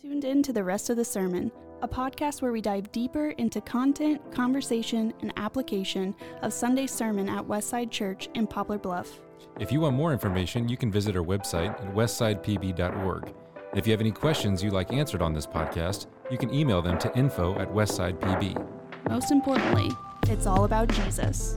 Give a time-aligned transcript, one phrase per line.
[0.00, 1.50] tuned in to the rest of the sermon,
[1.82, 7.44] a podcast where we dive deeper into content, conversation, and application of Sunday's sermon at
[7.44, 9.20] Westside Church in Poplar Bluff.
[9.58, 13.34] If you want more information, you can visit our website at westsidepb.org.
[13.74, 16.98] If you have any questions you'd like answered on this podcast, you can email them
[16.98, 18.68] to info at westsidepb.
[19.08, 19.90] Most importantly,
[20.28, 21.56] it's all about Jesus.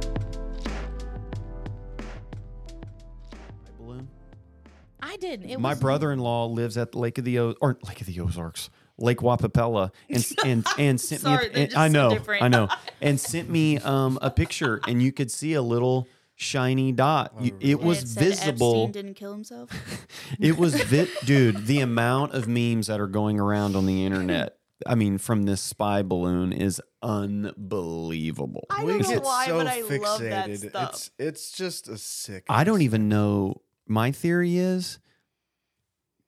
[5.32, 5.50] I didn't.
[5.52, 8.70] It My was, brother-in-law lives at Lake of the o- or Lake of the Ozarks,
[8.98, 11.54] Lake Wappapello, and and and sent Sorry, me.
[11.54, 12.44] they're A, just I know, different.
[12.44, 12.68] I know,
[13.02, 17.34] and sent me um a picture, and you could see a little shiny dot.
[17.40, 18.74] You- it was It said visible.
[18.86, 19.70] Epstein didn't kill himself.
[20.40, 21.68] It was vi- dude.
[21.68, 24.58] The amount of memes that are going around on the internet.
[24.88, 28.66] I mean, from this spy balloon is unbelievable.
[28.70, 30.02] I don't know get why, so but I fixated.
[30.02, 30.94] love that stuff.
[30.94, 32.46] It's it's just a sick.
[32.50, 33.62] I don't even know.
[33.88, 35.00] My theory is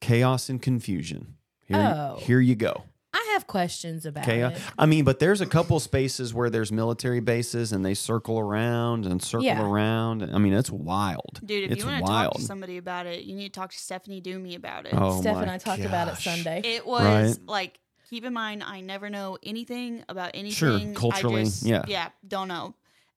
[0.03, 1.35] chaos and confusion.
[1.65, 2.17] Here, Oh.
[2.19, 2.83] here you go.
[3.15, 4.57] I have questions about Chaos.
[4.57, 4.61] it.
[4.77, 9.05] I mean, but there's a couple spaces where there's military bases and they circle around
[9.05, 9.61] and circle Yeah.
[9.63, 10.23] around.
[10.23, 11.39] I mean, it's wild.
[11.45, 13.71] Dude, if it's you want to talk to somebody about it, you need to talk
[13.71, 14.93] to Stephanie Doomy about it.
[14.97, 16.17] oh Steph my and I talked about it.
[16.17, 16.61] Sunday.
[16.63, 17.47] It was Right.
[17.47, 17.79] like,
[18.09, 20.91] keep in mind, I never know anything about anything.
[20.91, 21.83] I culturally, just- yeah.
[21.87, 22.73] yeah, don't know.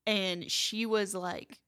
[0.07, 1.59] And she was like,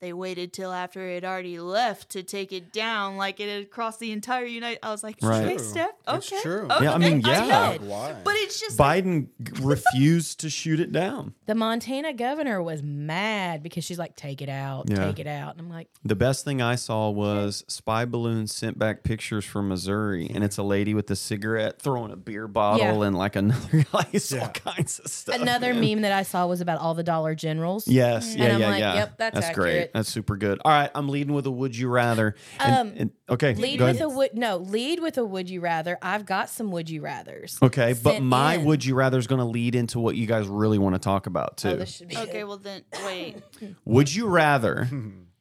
[0.00, 3.70] they waited till after it had already left to take it down, like it had
[3.70, 4.78] crossed the entire United.
[4.82, 5.44] I was like, Right.
[5.44, 5.64] okay, True.
[5.64, 6.66] Steph, okay, It's true.
[6.80, 7.72] Yeah, I mean, okay, yeah.
[7.72, 7.80] get it.
[7.82, 8.14] Why?
[8.24, 11.34] But it's just Biden g- refused to shoot it down.
[11.46, 15.04] the Montana governor was mad because she's like, take it out, Yeah.
[15.06, 15.52] take it out.
[15.56, 19.68] And I'm like, The best thing I saw was spy balloons sent back pictures from
[19.68, 23.02] Missouri, and it's a lady with a cigarette throwing a beer bottle Yeah.
[23.06, 24.48] and like another guy, all Yeah.
[24.50, 25.40] kinds of stuff.
[25.40, 25.80] another man.
[25.94, 27.88] meme that I saw was about all the Dollar Generals.
[27.88, 28.32] Yes, mm.
[28.34, 28.94] And yeah, I'm yeah, like, yeah.
[28.94, 29.87] yep, that's great.
[29.88, 29.94] Accurate.
[29.94, 30.58] That's super good.
[30.64, 32.34] All right, I'm leading with a would you rather.
[32.60, 34.06] And- Um, and- okay, Lead go with ahead.
[34.06, 35.98] a would no, lead with a would you rather.
[36.02, 37.58] I've got some would you rather's.
[37.62, 38.64] Okay, but my in.
[38.64, 41.26] would you rather is going to lead into what you guys really want to talk
[41.26, 41.70] about too.
[41.70, 42.44] Oh, this should be okay, good.
[42.44, 43.36] well then, wait.
[43.84, 44.88] would you rather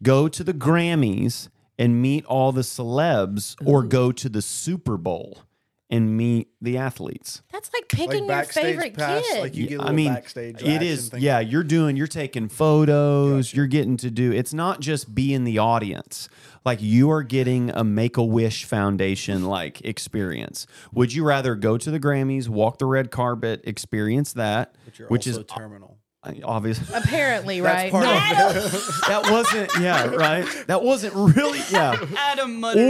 [0.04, 5.44] go to the Grammys and meet all the celebs, or go to the Super Bowl
[5.90, 7.42] and meet the athletes?
[7.52, 9.40] That's like picking your favorite pass, kid.
[9.40, 10.62] like you get a I mean, backstage.
[10.62, 11.10] it action is.
[11.10, 11.22] thing.
[11.22, 11.96] Yeah, you're doing.
[11.98, 13.54] You're taking photos.
[13.54, 14.32] You're getting to do.
[14.32, 16.30] It's not just be in the audience.
[16.66, 20.68] Like you are getting a Make a Wish Foundation like experience.
[20.94, 25.08] Would you rather go to the Grammys, walk the red carpet, experience that, But you're
[25.08, 25.97] which also is terminal.
[26.44, 26.80] Obvious?
[26.94, 27.92] Apparently, That's right?
[27.92, 28.50] part No.
[28.50, 28.72] of it.
[29.08, 29.72] that wasn't.
[29.80, 30.46] Yeah, right.
[30.68, 31.60] That wasn't really.
[31.72, 31.96] Yeah.
[32.18, 32.82] Adam mutters,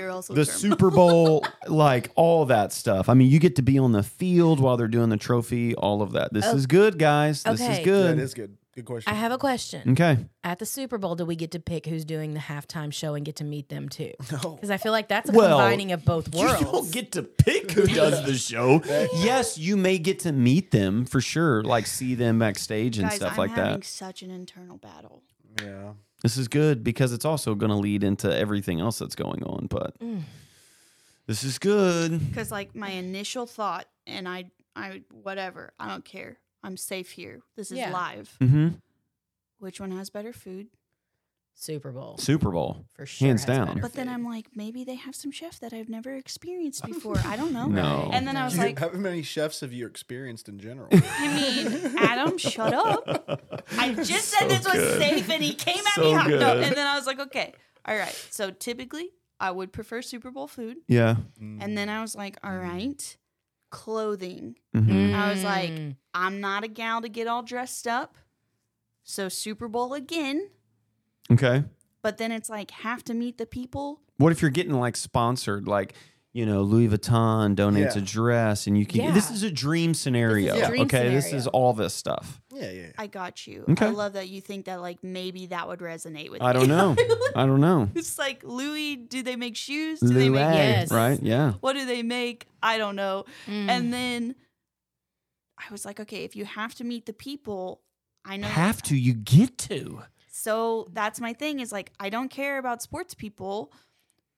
[0.00, 0.60] Or also the terminal.
[0.60, 3.08] Super Bowl, like all that stuff.
[3.08, 6.02] I mean, you get to be on the field while they're doing the trophy, all
[6.02, 6.32] of that.
[6.32, 6.54] This Oh.
[6.56, 7.42] is good, guys.
[7.42, 7.72] This Okay.
[7.72, 8.18] is Yeah, good.
[8.18, 8.56] it is good.
[8.74, 9.12] Good question.
[9.12, 9.92] I have a question.
[9.92, 10.18] Okay.
[10.42, 13.24] At the Super Bowl, do we get to pick who's doing the halftime show and
[13.24, 14.12] get to meet them too?
[14.32, 14.50] No.
[14.54, 16.60] Because I feel like that's a Well, combining of both worlds.
[16.60, 18.82] You don't get to pick who does the show.
[19.16, 23.16] yes, you may get to meet them for sure, like see them backstage and Guys,
[23.16, 23.84] stuff I'm like having that.
[23.84, 25.22] such an internal battle.
[25.62, 25.92] yeah.
[26.22, 29.66] This is good because it's also going to lead into everything else that's going on.
[29.66, 30.22] But Mm.
[31.26, 32.18] this is good.
[32.30, 34.44] because like my initial thought and i
[34.76, 37.90] i whatever i don't care i'm safe here this is Yeah.
[37.92, 38.68] live hmm
[39.58, 40.66] which one has better food
[41.56, 42.84] Super Bowl Super Bowl.
[42.94, 43.28] for sure.
[43.28, 43.66] Hands has down.
[43.68, 44.12] better but then food.
[44.14, 47.66] i'm like maybe they have some chef that i've never experienced before i don't know
[47.68, 48.10] No.
[48.12, 50.88] and then i was you- like how many chefs have you experienced in general?
[50.92, 53.04] i mean adam shut up
[53.78, 54.98] i just said So this was good.
[55.00, 56.28] safe and he came at So me hot.
[56.30, 56.64] No, good.
[56.64, 57.54] and then i was like okay
[57.86, 61.16] all right so typically i would prefer super bowl food Yeah.
[61.38, 63.16] and then i was like all right
[63.74, 65.96] clothing hmm I was like, Mm.
[66.14, 68.16] I'm not a gal to get all dressed up.
[69.02, 70.48] So Super Bowl again.
[71.30, 71.64] Okay.
[72.02, 74.00] But then it's like have to meet the people.
[74.18, 75.94] What if you're getting like sponsored, like,
[76.34, 78.02] you know, Louis Vuitton donates Yeah.
[78.02, 79.14] a dress and you can.
[79.14, 80.54] This is a dream scenario.
[80.56, 81.08] a dream okay.
[81.08, 82.42] This is all this stuff.
[82.52, 82.86] yeah, yeah.
[82.98, 83.64] I got you.
[83.70, 83.86] Okay.
[83.86, 86.58] I love that you think that like maybe that would resonate with I me.
[86.58, 86.96] don't know.
[87.36, 87.88] I don't know.
[87.94, 90.00] it's like Louis, do they make shoes?
[90.00, 90.90] Do they make Yes.
[90.90, 91.18] right?
[91.22, 91.52] Yeah.
[91.60, 92.48] what do they make?
[92.62, 93.24] I don't know.
[93.46, 93.68] Mm.
[93.68, 94.34] And then
[95.58, 97.80] I was like, okay, if you have to meet the people,
[98.24, 98.96] I know Have to.
[98.96, 100.02] You get to.
[100.30, 103.72] So that's my thing is like I don't care about sports people,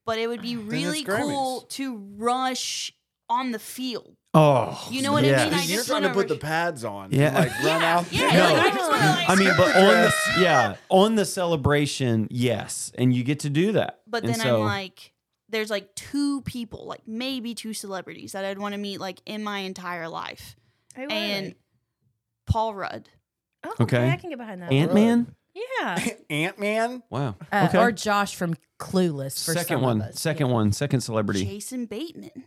[0.06, 2.92] but it would be really cool to rush
[3.28, 4.16] on the field.
[4.32, 5.36] Oh, You know what I mean?
[5.54, 7.10] I You're just trying to wanna put the pads on.
[7.10, 7.28] Yeah.
[7.28, 8.12] And, like run out.
[8.12, 8.52] Yeah, No.
[8.54, 12.28] like, I just want to like I mean, but on the yeah, on the celebration,
[12.30, 14.00] yes, and you get to do that.
[14.06, 15.12] But And then so- I'm like
[15.48, 19.42] there's like two people, like maybe two celebrities that I'd want to meet like in
[19.42, 20.56] my entire life.
[20.96, 21.54] Who are And?
[22.46, 23.08] Paul Rudd.
[23.64, 23.96] Oh, Okay.
[23.98, 24.72] okay, I can get behind that.
[24.72, 25.34] Ant Man.
[25.80, 27.02] Yeah, Ant Man.
[27.10, 27.36] Wow.
[27.52, 27.78] uh, okay.
[27.78, 29.44] or Josh from Clueless.
[29.44, 30.00] For second some one.
[30.02, 30.20] of us.
[30.20, 30.52] Second Yeah.
[30.52, 30.72] one.
[30.72, 31.44] Second celebrity.
[31.44, 32.44] Jason Bateman.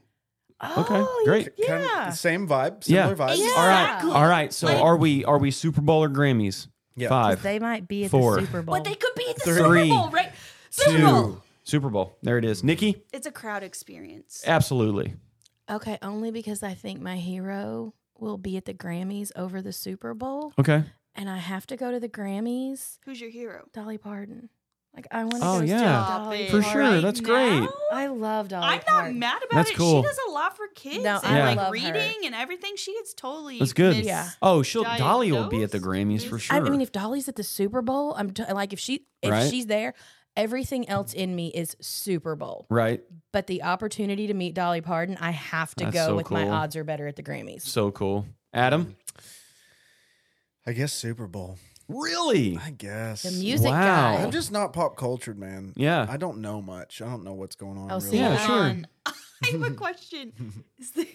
[0.62, 1.46] Okay, Oh, great.
[1.66, 2.10] Kind Yeah.
[2.10, 3.14] of same vibe, Yeah.
[3.14, 3.38] vibes.
[3.38, 3.54] Yeah.
[3.56, 4.12] All right, Exactly.
[4.12, 4.54] all right.
[4.54, 6.68] So Like- are we are we Super Bowl or Grammys?
[6.96, 7.08] Yeah.
[7.10, 8.36] Five, They might be at Four.
[8.36, 8.76] the Super Bowl.
[8.76, 10.32] But they could be at the Three, Super Bowl, right?
[10.70, 11.44] Super two, Bowl.
[11.64, 12.18] Super Bowl.
[12.24, 12.62] There it is.
[12.64, 14.44] Nikki, It's a crowd experience.
[14.46, 15.14] absolutely.
[15.72, 20.14] okay, only because I think my hero will be at the Grammys over the Super
[20.14, 20.84] Bowl, Okay.
[21.20, 22.98] And I have to go to the Grammys.
[23.06, 23.66] Who's your hero?
[23.74, 24.50] Dolly Parton.
[24.96, 25.78] Like I want to Oh, go yeah.
[25.78, 26.82] see Stop Dolly it For Parton.
[26.92, 27.60] sure, that's great.
[27.60, 27.70] now?
[27.92, 29.20] I love Dolly I'm not Parton.
[29.20, 29.76] mad about That's it.
[29.78, 30.02] cool.
[30.02, 31.72] She does a lot for kids No, and I like love her.
[31.74, 32.74] reading and everything.
[32.76, 33.98] She is totally That's good.
[33.98, 34.30] Miss Yeah.
[34.42, 36.56] Oh, she'll Diagnosed Dolly will be at the Grammys for is- sure.
[36.56, 39.30] I, I mean, if Dolly's at the Super Bowl, I'm t- like, if she if
[39.30, 39.48] Right.
[39.50, 39.94] she's there,
[40.36, 42.66] everything else in me is Super Bowl.
[42.70, 43.02] right?
[43.32, 46.44] But the opportunity to meet Dolly Parton, I have to That's go so with my
[46.46, 46.52] cool.
[46.54, 47.62] odds are better at the Grammys.
[47.62, 48.26] So cool.
[48.54, 48.96] Adam,
[50.70, 51.58] I guess Super Bowl.
[51.88, 52.56] really?
[52.64, 53.24] I guess.
[53.24, 53.82] The music Wow.
[54.18, 54.22] guy.
[54.24, 55.74] I'm just not pop cultured, man.
[55.76, 56.06] Yeah.
[56.08, 57.02] I don't know much.
[57.02, 57.92] I don't know what's going on.
[57.92, 58.76] Oh, in see, real Yeah, sure.
[59.08, 60.32] I have a question.
[60.78, 61.08] Is the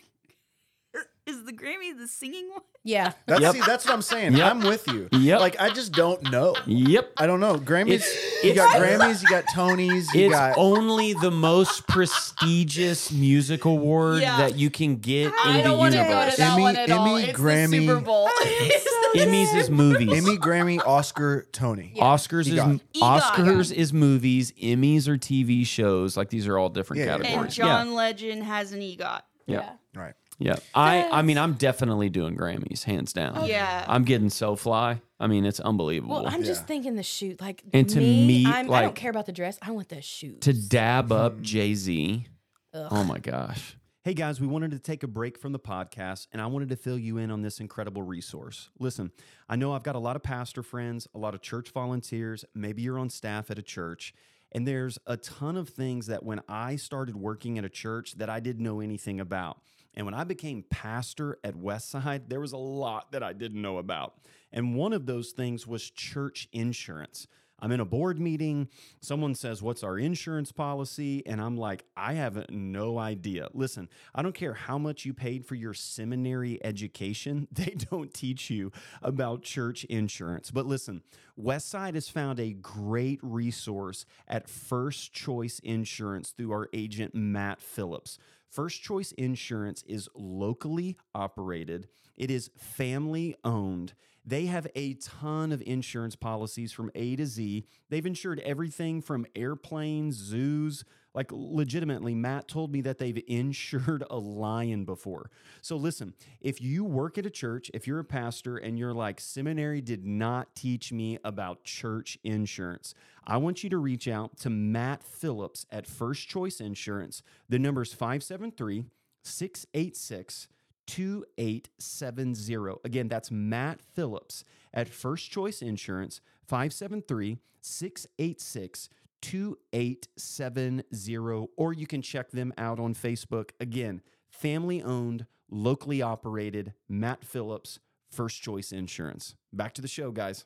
[1.27, 2.61] is the Grammy the singing one?
[2.83, 3.13] Yeah.
[3.27, 3.55] That's Yep.
[3.55, 4.35] see, that's what I'm saying.
[4.37, 4.51] Yep.
[4.51, 5.09] I'm with you.
[5.13, 5.41] Yep.
[5.41, 6.55] Like I just don't know.
[6.67, 7.13] Yep.
[7.17, 7.57] I don't know.
[7.57, 7.89] Grammys.
[7.93, 9.23] It's- you got Grammys.
[9.23, 10.13] You got Tonys.
[10.13, 10.59] You It's got.
[10.59, 14.37] only the most prestigious music award Yeah.
[14.37, 16.39] that you can get I in the want to go universe.
[16.39, 17.17] Emmy- one at all.
[17.17, 17.87] Emmy, Grammy.
[17.87, 18.29] Super Bowl.
[19.15, 20.13] Emmys is movies.
[20.13, 21.95] Emmy, Grammy, Oscar, Tony.
[21.99, 22.81] Oscars is EGOT.
[22.97, 24.53] Oscars is movies.
[24.61, 26.17] Emmys are TV shows.
[26.17, 27.15] Like these are all different Yeah, yeah.
[27.15, 27.55] and categories.
[27.55, 28.99] John Legend has an EGOT.
[28.99, 30.15] yeah, yeah, Right.
[30.39, 30.57] Yeah.
[30.75, 33.47] I I mean I'm definitely doing Grammys hands down.
[33.47, 33.85] Yeah.
[33.89, 35.01] I'm getting so fly.
[35.21, 36.23] I mean it's unbelievable.
[36.23, 37.41] Well, I'm just thinking the shoot.
[37.41, 39.59] Like And to me, meet, I'm, I like- don't care about the dress.
[39.63, 40.41] I want the shoot.
[40.43, 41.43] to dab up mm-hmm.
[41.43, 42.27] Jay Z.
[42.75, 43.77] Oh my gosh.
[44.03, 46.77] Hey guys, we wanted to take a break from the podcast and I wanted to
[46.77, 48.69] fill you in on this incredible resource.
[48.79, 49.13] Listen,
[49.49, 52.83] I know I've got a lot of pastor friends, a lot of church volunteers, maybe
[52.83, 54.13] you're on staff at a church,
[54.53, 58.29] and there's a ton of things that when I started working at a church that
[58.29, 59.61] I didn't know anything about.
[59.95, 63.79] And when I became pastor at Westside, there was a lot that I didn't know
[63.79, 64.15] about.
[64.53, 67.27] And one of those things was church insurance.
[67.61, 68.69] I'm in a board meeting.
[69.01, 71.23] Someone says, What's our insurance policy?
[71.25, 73.49] And I'm like, I have no idea.
[73.55, 78.51] Listen, I don't care how much you paid for your seminary education, they don't teach
[78.51, 78.71] you
[79.03, 80.51] about church insurance.
[80.51, 81.03] But listen,
[81.41, 88.19] Westside has found a great resource at First Choice Insurance through our agent, Matt Phillips.
[88.55, 93.95] First Choice Insurance is locally operated, it is family owned.
[94.27, 97.67] They have a ton of insurance policies from A to Z.
[97.91, 100.85] They've insured everything from airplanes, zoos.
[101.15, 105.31] Like, legitimately, Matt told me that they've insured a lion before.
[105.61, 109.21] So, listen, if you work at a church, if you're a pastor and you're like,
[109.21, 112.95] seminary did not teach me about church insurance,
[113.27, 117.23] I want you to reach out to Matt Phillips at First Choice Insurance.
[117.49, 118.87] The number is 573
[119.23, 120.49] 686
[120.87, 122.81] 2870.
[122.85, 128.89] Again, that's Matt Phillips at First Choice Insurance, 573 686
[129.21, 131.49] 2870.
[131.57, 133.51] Or you can check them out on Facebook.
[133.59, 137.79] Again, family owned, locally operated, Matt Phillips,
[138.11, 139.35] First Choice Insurance.
[139.53, 140.45] Back to the show, guys.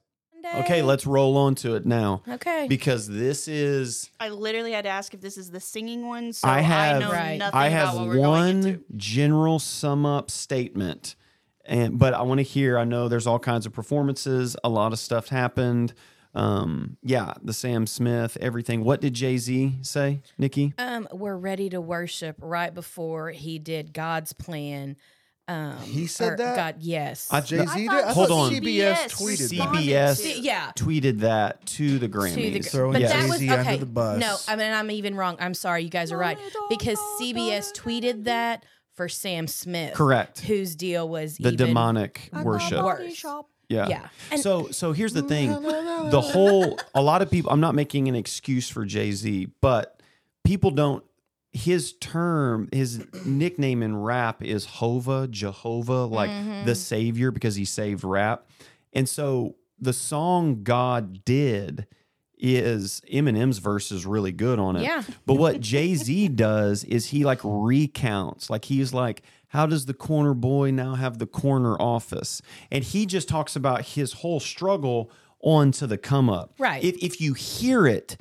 [0.57, 2.23] Okay, let's roll on to it now.
[2.29, 2.67] Okay.
[2.69, 6.49] Because this is I literally had to ask if this is the singing one, so
[6.49, 7.39] I I, have know Right.
[7.39, 8.69] nothing I about have what we're going into.
[8.71, 11.15] one general sum up statement.
[11.65, 14.93] And but I want to hear, I know there's all kinds of performances, a lot
[14.93, 15.93] of stuff happened.
[16.35, 18.85] Um, yeah, the Sam Smith, everything.
[18.85, 20.73] What did Jay-Z say, Nikki?
[20.79, 24.97] um, we're ready to worship right before he did God's plan.
[25.49, 26.57] Um, He said or that?
[26.57, 27.27] God, yes.
[27.31, 27.89] I- Jay Z I did.
[27.89, 28.53] I Hold on.
[28.53, 29.75] CBS CBS tweeted that.
[29.75, 30.73] CBS to- yeah.
[30.77, 32.53] tweeted that to the to Grammys.
[32.53, 33.13] the Throwing but Yes.
[33.15, 33.79] that was Jay-Z under okay.
[33.79, 34.21] the bus.
[34.21, 35.37] No, I mean I'm even wrong.
[35.41, 36.39] I'm sorry, you guys are right
[36.69, 38.65] because CBS tweeted that
[38.95, 40.41] for Sam Smith, Correct.
[40.41, 42.85] Whose deal was the even demonic worship.
[42.85, 43.25] worse.
[43.71, 43.89] Yeah.
[43.89, 44.09] Yeah.
[44.31, 45.51] And- so so here's the thing.
[46.11, 50.01] The whole a lot of people I'm not making an excuse for Jay-Z, but
[50.45, 51.05] people don't
[51.59, 56.67] his term, his nickname in rap is Hova, Jehovah, like Mm-hmm.
[56.67, 58.47] the savior because he saved rap.
[58.93, 61.87] And so the song God did
[62.41, 64.83] is Eminem's verse is really good on it.
[64.83, 65.03] Yeah.
[65.27, 68.49] But what Jay-Z does is he like recounts.
[68.51, 72.41] Like he's like, how does the corner boy now have the corner office?
[72.71, 75.11] And he just talks about his whole struggle
[75.41, 76.55] on to the come up.
[76.59, 76.83] Right.
[76.85, 78.17] If if you hear it,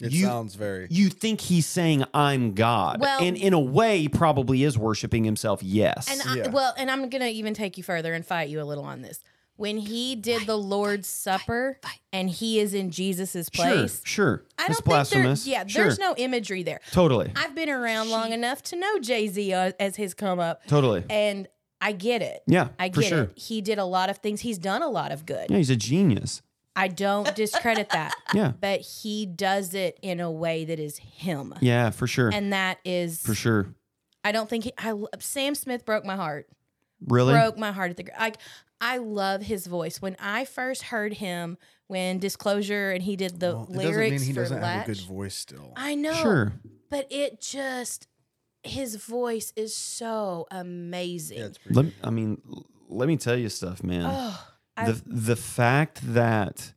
[0.00, 0.86] It you sounds very.
[0.90, 3.00] you think he's saying I'm God.
[3.00, 6.08] Well- and in a way he probably is worshiping himself, yes.
[6.10, 6.48] And I, Yeah.
[6.50, 9.20] well, and I'm gonna even take you further and fight you a little on this.
[9.56, 11.80] when he did the Lord's Supper
[12.12, 14.00] and he is in Jesus's place.
[14.04, 14.44] Sure, sure.
[14.56, 15.42] I It's don't blasphemous.
[15.42, 15.82] think there, yeah, Sure.
[15.82, 16.78] there's no imagery there.
[16.92, 20.64] totally, I've been around long enough to know Jay Z uh, as his come up,
[20.68, 21.02] totally.
[21.10, 21.48] and
[21.80, 22.42] I get it.
[22.46, 23.22] Yeah, I for get sure.
[23.24, 23.32] it.
[23.36, 24.42] He did a lot of things.
[24.42, 25.50] He's done a lot of good.
[25.50, 26.40] Yeah, he's a genius.
[26.78, 28.14] I don't discredit that.
[28.34, 31.54] Yeah, But he does it in a way that is him.
[31.60, 33.66] yeah, for sure, And that is for sure.
[34.22, 36.46] I don't think he I Sam Smith broke my heart.
[37.06, 37.32] Really?
[37.32, 38.36] Broke my heart at the gr- like
[38.80, 40.00] I love his voice.
[40.02, 41.56] When I first heard him
[41.86, 44.82] when Disclosure and he did the Well, it doesn't lyrics mean he for doesn't have
[44.84, 45.72] a good voice still.
[45.76, 46.12] I know.
[46.12, 46.52] Sure.
[46.90, 48.06] But it just
[48.62, 51.38] his voice is so amazing.
[51.38, 52.42] Yeah, it's pretty Let, I mean,
[52.88, 54.04] let me tell you stuff, man.
[54.06, 54.46] oh,
[54.78, 56.72] I, the the fact that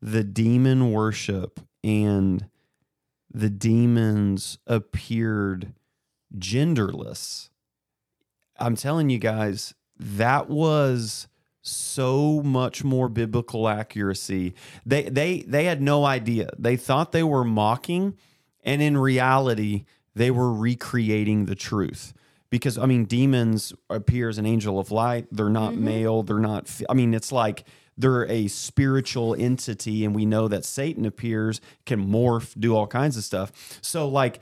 [0.00, 2.46] the demon worship and
[3.32, 5.72] the demons appeared
[6.36, 7.50] genderless
[8.58, 11.28] i'm telling you guys that was
[11.64, 14.54] so much more biblical accuracy.
[14.84, 16.50] They they they had no idea.
[16.58, 18.16] They thought they were mocking
[18.62, 19.84] and in reality
[20.14, 22.12] they were recreating the truth
[22.54, 26.62] because i mean demons appear as an angel of light they're not male they're not
[26.68, 27.64] f- i mean it's like
[27.98, 33.16] they're a spiritual entity and we know that satan appears can morph do all kinds
[33.16, 33.50] of stuff
[33.82, 34.38] so like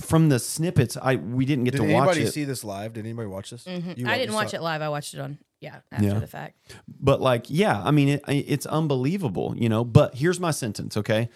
[0.00, 2.64] from the snippets i we didn't get Did to watch Did anybody it see this
[2.64, 2.92] live?
[2.94, 3.64] Did anybody watch this?
[3.64, 3.96] mhm.
[3.98, 4.80] You I didn't watch saw- it live.
[4.82, 6.18] I watched it on yeah after Yeah.
[6.18, 6.54] the fact.
[7.00, 11.28] but like yeah i mean it, it's unbelievable you know but here's my sentence okay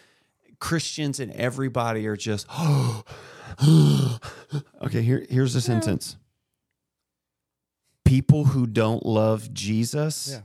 [0.61, 2.47] christians and everybody are just
[4.83, 6.17] okay here here's the sentence
[8.05, 10.41] people who don't love jesus Yeah.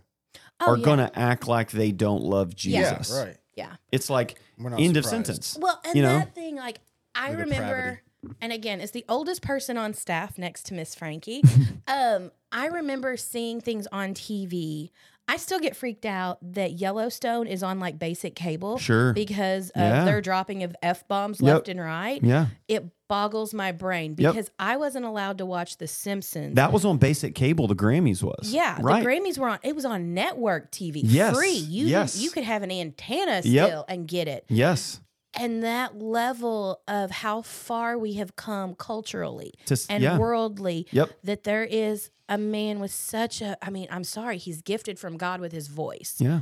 [0.60, 0.86] Oh, are yeah.
[0.86, 3.38] gonna act like they don't love jesus Yeah, right.
[3.56, 3.76] yeah.
[3.92, 6.20] it's like We're not end of sentence Well, and You know?
[6.20, 6.80] that thing, like,
[7.14, 8.38] I The remember, depravity.
[8.42, 11.44] and again, as the oldest person on staff next to Miss Frankie,
[11.88, 14.90] um, I remember seeing things on TV.
[15.30, 18.78] I still get freaked out that Yellowstone is on like basic cable.
[18.78, 19.12] Sure.
[19.14, 20.06] Because of Yeah.
[20.06, 21.54] their dropping of F bombs Yep.
[21.54, 22.24] left and right.
[22.24, 24.34] yeah It boggles my brain Yep.
[24.34, 26.56] because I wasn't allowed to watch The Simpsons.
[26.56, 29.60] that was on basic cable the grammys was yeah, right the Grammys were on.
[29.64, 31.52] It was on network TV, Yes, free.
[31.52, 32.18] You yes.
[32.18, 33.68] you could have an antenna Yep.
[33.68, 35.00] still and get it yes
[35.40, 40.18] and that level of how far we have come culturally To and yeah.
[40.18, 41.10] worldly Yep.
[41.24, 45.16] that there is a man with such a i mean i'm sorry he's gifted from
[45.18, 46.42] god with his voice yeah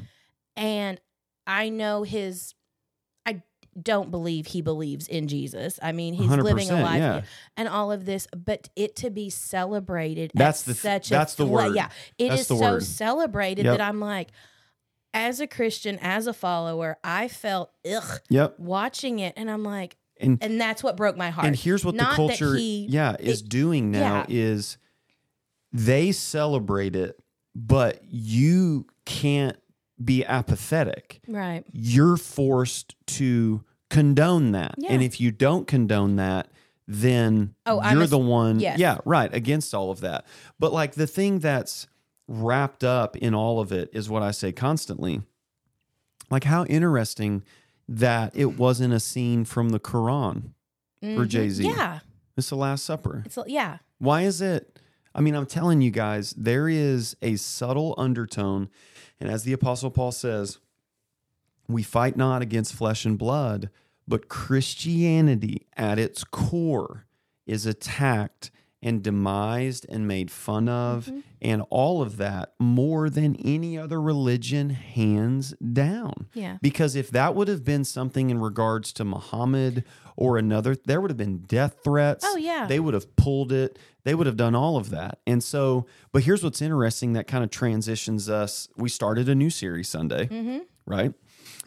[0.56, 1.00] and
[1.46, 2.56] i know his
[3.26, 3.42] i
[3.80, 7.22] don't believe he believes in jesus i mean he's living a life yeah.
[7.58, 11.38] and all of this but it to be celebrated That's at the such that's a
[11.38, 11.76] the word.
[11.76, 12.84] yeah it That's is so word.
[12.84, 13.78] celebrated Yep.
[13.78, 14.30] that i'm like
[15.16, 19.96] as a christian as a follower i felt ugh yep watching it and I'm like,
[20.20, 21.48] and and that's what broke my heart.
[21.48, 24.38] And here's what Not the culture, he- yeah, is it- doing now yeah.
[24.54, 24.78] is
[25.74, 27.20] they celebrate it,
[27.54, 29.58] but you can't
[30.04, 31.22] be apathetic.
[31.28, 31.64] right.
[31.72, 34.92] You're forced to condone that, Yeah.
[34.94, 36.50] and if you don't condone that,
[36.88, 38.80] then Oh, you're a- the one, yes.
[38.80, 40.26] yeah, right, against all of that.
[40.60, 41.88] But like the thing that's
[42.28, 45.22] wrapped up in all of it is what I say constantly.
[46.32, 47.44] Like how interesting
[47.88, 50.54] that it wasn't a scene from the Quran
[51.02, 51.28] for Mhm.
[51.28, 51.66] Jay Z.
[51.68, 52.00] Yeah.
[52.36, 53.22] It's the Last Supper.
[53.26, 53.78] It's yeah.
[54.00, 54.80] Why is it?
[55.14, 58.70] I mean, I'm telling you guys, there is a subtle undertone.
[59.20, 60.58] And as the Apostle Paul says,
[61.70, 63.70] we fight not against flesh and blood,
[64.08, 67.06] but Christianity at its core
[67.46, 68.52] is attacked
[68.86, 71.20] and demised and made fun of, Mm-hmm.
[71.42, 76.28] and all of that more than any other religion, hands down.
[76.34, 76.58] Yeah.
[76.62, 79.84] Because if that would have been something in regards to Muhammad
[80.16, 82.24] or another, there would have been death threats.
[82.28, 82.68] Oh, yeah.
[82.68, 83.78] They would have pulled it.
[84.04, 85.18] They would have done all of that.
[85.28, 88.70] And so, but here's what's interesting that kind of transitions us.
[88.78, 90.60] We started a new series Sunday, Mm-hmm.
[90.86, 91.14] right?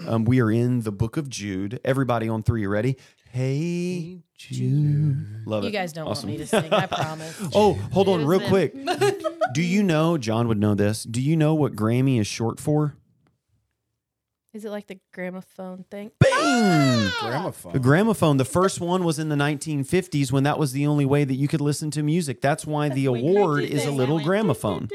[0.06, 1.80] Um, we are in the book of Jude.
[1.84, 2.96] Everybody on three, you ready?
[3.30, 5.42] Hey, Jude.
[5.46, 5.72] Love You it.
[5.72, 6.28] guys don't Awesome.
[6.30, 6.72] want me to sing.
[6.72, 7.40] I promise.
[7.54, 8.74] Oh, hold on, real quick.
[9.54, 11.04] Do you know, John would know this.
[11.04, 12.94] Do you know what Grammy is short for?
[14.54, 16.10] Is it like the gramophone thing?
[16.18, 16.30] Bang!
[16.32, 17.16] Ah!
[17.20, 17.72] Gramophone.
[17.74, 18.36] The gramophone.
[18.38, 21.48] The first one was in the 1950s when that was the only way that you
[21.48, 22.40] could listen to music.
[22.40, 24.88] That's why the award is a little gramophone,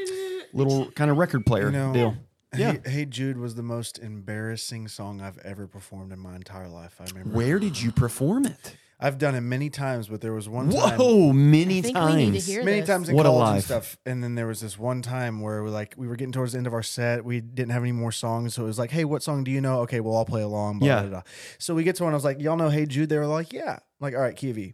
[0.53, 2.17] little kind of record player You know, deal.
[2.55, 2.73] Yeah.
[2.85, 6.95] Hey, hey Jude was the most embarrassing song I've ever performed in my entire life.
[6.99, 7.35] I remember.
[7.35, 8.77] Where did you perform it?
[8.99, 10.97] I've done it many times, but there was one time.
[10.97, 12.45] Whoa, many I think we need to times.
[12.47, 12.87] hear Many this.
[12.89, 13.65] times in What a college and life.
[13.65, 16.53] stuff, and then there was this one time where we like we were getting towards
[16.53, 17.25] the end of our set.
[17.25, 19.59] We didn't have any more songs, so it was like, "Hey, what song do you
[19.59, 20.79] know?" Okay, well, I'll play along.
[20.79, 21.01] Blah, Yeah.
[21.01, 21.21] blah, blah.
[21.57, 22.13] So we get to one.
[22.13, 24.35] I was like, "Y'all know Hey Jude?" They were like, "Yeah." I'm like, all right,
[24.35, 24.73] Kiwi.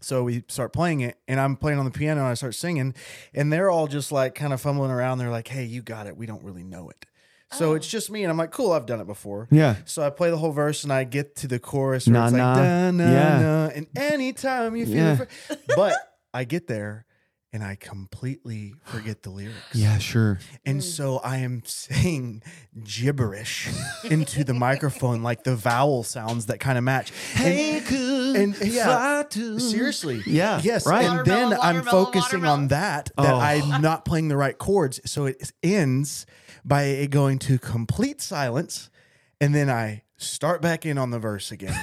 [0.00, 2.94] So we start playing it, and I'm playing on the piano, and I start singing,
[3.34, 5.18] and they're all just like kind of fumbling around.
[5.18, 6.16] They're like, "Hey, you got it.
[6.16, 7.04] We don't really know it."
[7.50, 7.74] So oh.
[7.74, 9.76] it's just me, and I'm like, "Cool, I've done it before." Yeah.
[9.86, 12.32] So I play the whole verse, and I get to the chorus where Na, it's
[12.32, 12.54] like, na.
[12.54, 13.40] da, na, Yeah.
[13.40, 15.16] na, and anytime you feel, Yeah.
[15.16, 15.96] fr- but
[16.32, 17.06] I get there,
[17.52, 19.56] and I completely forget the lyrics.
[19.72, 20.38] Yeah, sure.
[20.66, 21.20] And so mm.
[21.24, 22.42] I am saying
[22.84, 23.68] gibberish
[24.04, 27.12] into the microphone, like the vowel sounds that kind of match.
[27.36, 30.22] And- could and, yeah, seriously.
[30.26, 30.86] Yeah, Yes.
[30.86, 31.04] right.
[31.04, 32.60] And then Watermelon, I'm watermelon, focusing watermelon.
[32.60, 33.38] on that, that Oh.
[33.38, 35.00] I'm not playing the right chords.
[35.10, 36.26] So it ends
[36.64, 38.90] by it going to complete silence.
[39.40, 41.74] And then I start back in on the verse again.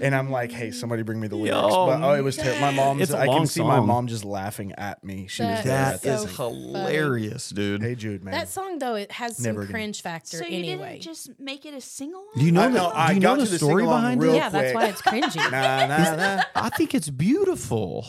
[0.00, 1.56] And I'm like, hey, somebody bring me the lyrics.
[1.56, 2.60] Yo, but oh, it was terrible.
[2.60, 3.86] My mom's, It's a I can long see my song.
[3.86, 5.26] mom just laughing at me.
[5.28, 6.34] She was That there at that is so thing.
[6.36, 7.82] hilarious, dude.
[7.82, 8.32] Hey, Jude, man.
[8.32, 9.72] That song though, it has some Never again.
[9.72, 10.90] cringe factor So you anyway.
[10.92, 13.20] didn't just make it a single Do you know I the, know, do I you
[13.20, 14.36] got know to the the story sing-along behind real it?
[14.36, 14.74] yeah, that's quick.
[14.74, 15.50] why it's cringy.
[15.50, 16.42] nah, nah, nah.
[16.54, 18.06] I think it's beautiful.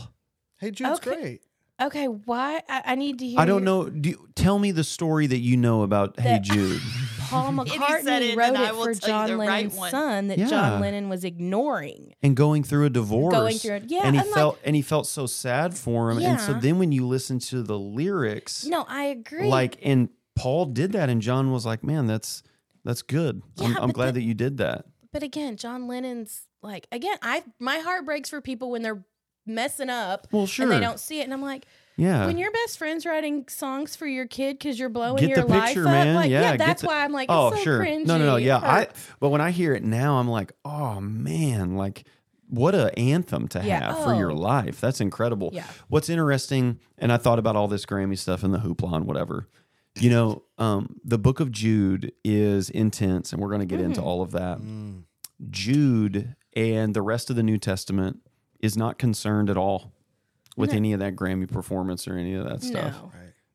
[0.60, 1.16] Hey, Jude's Okay.
[1.22, 1.42] great.
[1.82, 2.62] Okay, why?
[2.70, 3.40] I, I need to hear.
[3.40, 3.90] I don't know.
[3.90, 6.82] Do you, tell me the story that you know about Hey That- Jude.
[7.34, 10.48] Paul McCartney it, wrote then it for John the right Lennon's son that Yeah.
[10.48, 12.14] John Lennon was ignoring.
[12.24, 13.34] and going through a divorce.
[13.34, 13.84] Going through it.
[13.88, 16.20] Yeah, and he I'm like- felt and he felt so sad for him.
[16.20, 19.48] And so then when you listen to the lyrics, No, I agree.
[19.48, 22.42] like and Paul did that, and John was like, "Man, that's
[22.84, 23.42] that's good.
[23.60, 27.18] I'm, I'm glad the- that you did that." but again, John Lennon's like again.
[27.22, 29.04] I my heart breaks for people when they're
[29.46, 30.64] messing up Well, sure.
[30.64, 31.66] and they don't see it, and I'm like.
[31.96, 32.26] Yeah.
[32.26, 35.54] When your best friend's writing songs for your kid because you're blowing Get your the
[35.54, 36.16] picture, life up, man.
[36.16, 37.80] like, yeah, yeah, that's the- why I'm like, oh, so sure.
[37.80, 38.06] cringy.
[38.06, 38.36] No, no, no.
[38.38, 38.88] Yeah, I.
[39.20, 42.06] But when I hear it now, I'm like, oh man, like
[42.50, 43.94] what a anthem to Yeah.
[43.94, 44.36] have for your Oh.
[44.36, 44.80] life.
[44.82, 45.52] That's incredible.
[45.54, 45.66] Yeah.
[45.88, 49.48] What's interesting, and I thought about all this Grammy stuff and the hoopla and whatever.
[50.00, 54.00] You know, um, the Book of Jude is intense, and we're going to get into
[54.02, 54.08] Mm-hmm.
[54.10, 54.60] all of that.
[55.50, 58.20] Jude and the rest of the New Testament
[58.60, 59.93] is not concerned at all
[60.58, 60.78] with No.
[60.78, 63.12] any of that Grammy performance or any of that stuff No.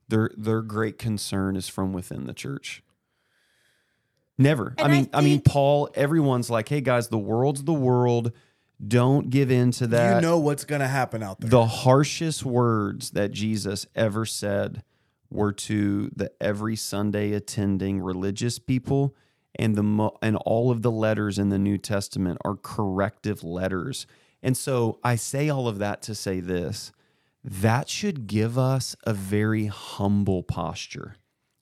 [0.09, 2.83] their their great concern is from within the church.
[4.37, 4.75] Never.
[4.79, 5.89] I And I mean, I, mean, Paul.
[5.95, 8.33] Everyone's like, "Hey guys, the world's the world.
[8.87, 11.51] Don't give in to that." you know what's going to happen out there.
[11.51, 14.83] the harshest words that Jesus ever said
[15.31, 19.15] were to the every Sunday attending religious people,
[19.57, 24.07] and the mo- and all of the letters in the New Testament are corrective letters.
[24.43, 26.93] And so I say all of that to say this:
[27.45, 31.17] that should give us a very humble posture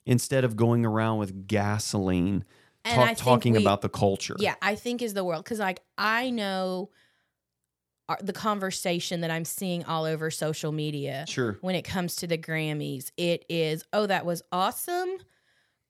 [0.04, 2.44] instead of going around with gasoline
[2.84, 4.36] talk- talking we- about the culture.
[4.38, 6.90] Yeah, I think is the world because like I know
[8.22, 11.58] the conversation that I'm seeing all over social media Sure.
[11.60, 13.10] when it comes to the Grammys.
[13.16, 15.16] It is oh that was awesome,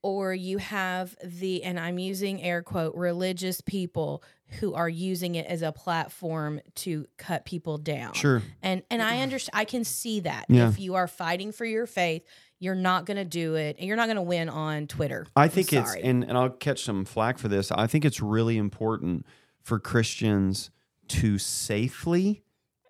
[0.06, 4.22] or you have the and I'm using air quote religious people
[4.60, 8.12] who are using it as a platform to cut people down.
[8.12, 8.40] Sure.
[8.62, 10.46] And and I understand I can see that.
[10.48, 10.68] Yeah.
[10.68, 12.22] If you are fighting for your faith,
[12.60, 15.26] you're not going to do it and you're not going to win on Twitter.
[15.34, 17.72] I think it's and, and I'll catch some flack for this.
[17.72, 19.26] I think it's really important
[19.60, 20.70] for Christians
[21.08, 22.44] to safely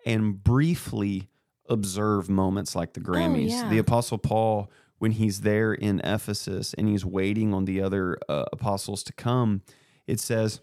[0.05, 1.29] and briefly
[1.67, 3.49] observe moments like the oh, Grammys.
[3.49, 3.69] Oh, yeah.
[3.69, 8.45] The apostle Paul when he's there in Ephesus and he's waiting on the other uh,
[8.51, 9.61] apostles to come,
[10.07, 10.61] it says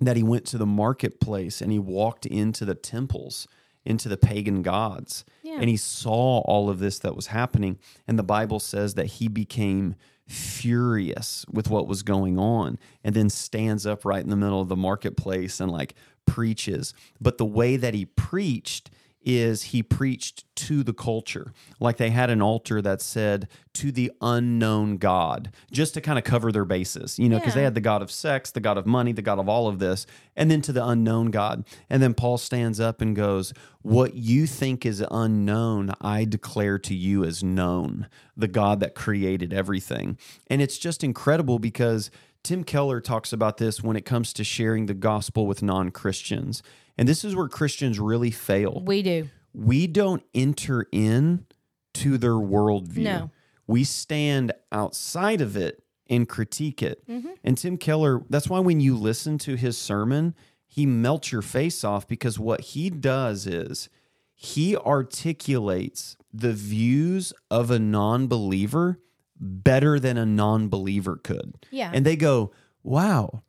[0.00, 3.48] that he went to the marketplace and he walked into the temples,
[3.84, 5.58] into the pagan gods, Yeah.
[5.60, 7.78] and he saw all of this that was happening.
[8.06, 13.30] And the Bible says that he became furious with what was going on and then
[13.30, 15.94] stands up right in the middle of the marketplace and like
[16.26, 16.92] preaches.
[17.20, 18.90] But the way that he preached
[19.22, 21.52] is he preached to the culture.
[21.80, 26.24] Like they had an altar that said to the unknown God, just to kind of
[26.24, 28.86] cover their bases, you know, because they had the God of sex, the God of
[28.86, 31.64] money, the God of all of this, and then to the unknown God.
[31.90, 33.52] And then Paul stands up and goes,
[33.82, 39.52] What you think is unknown, I declare to you as known, the God that created
[39.52, 40.18] everything.
[40.48, 42.10] And it's just incredible because
[42.42, 46.62] Tim Keller talks about this when it comes to sharing the gospel with non Christians.
[46.98, 48.82] And this is where Christians really fail.
[48.84, 49.28] we do.
[49.54, 51.46] We don't enter in
[51.94, 52.98] to their worldview.
[52.98, 53.30] No.
[53.66, 57.06] We stand outside of it and critique it.
[57.08, 57.30] Mm-hmm.
[57.44, 60.34] And Tim Keller, that's why when you listen to his sermon,
[60.66, 63.88] he melts your face off because what he does is
[64.34, 69.00] he articulates the views of a non believer
[69.40, 71.54] better than a non believer could.
[71.70, 71.90] Yeah.
[71.92, 73.42] And they go, wow,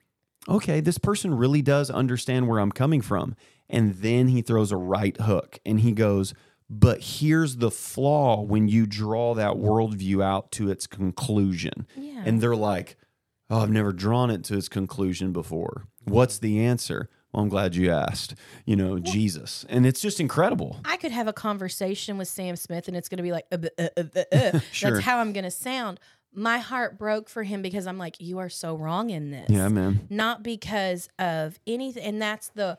[0.49, 3.35] okay, this person really does understand where I'm coming from.
[3.69, 6.33] And then he throws a right hook and he goes,
[6.69, 11.87] but here's the flaw when you draw that worldview out to its conclusion.
[11.95, 12.23] Yeah.
[12.25, 12.95] And they're like,
[13.49, 15.87] oh, I've never drawn it to its conclusion before.
[16.03, 17.09] What's the answer?
[17.31, 18.35] Well, I'm glad you asked.
[18.65, 19.65] You know, Jesus.
[19.69, 20.79] And it's just incredible.
[20.83, 23.57] I could have a conversation with Sam Smith and it's going to be like, uh,
[23.77, 24.59] uh, uh, uh, uh.
[24.71, 24.91] Sure.
[24.91, 25.99] that's how I'm going to sound.
[26.33, 29.49] My heart broke for him because I'm like, you are so wrong in this.
[29.49, 30.07] Yeah, man.
[30.09, 32.03] Not because of anything.
[32.03, 32.77] And that's the,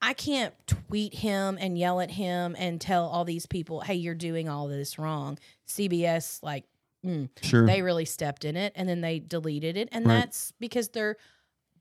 [0.00, 4.14] I can't tweet him and yell at him and tell all these people, hey, you're
[4.14, 5.38] doing all this wrong.
[5.68, 6.64] CBS, like,
[7.04, 7.66] mm, Sure.
[7.66, 9.88] they really stepped in it and then they deleted it.
[9.92, 10.14] And Right.
[10.20, 11.16] that's because they're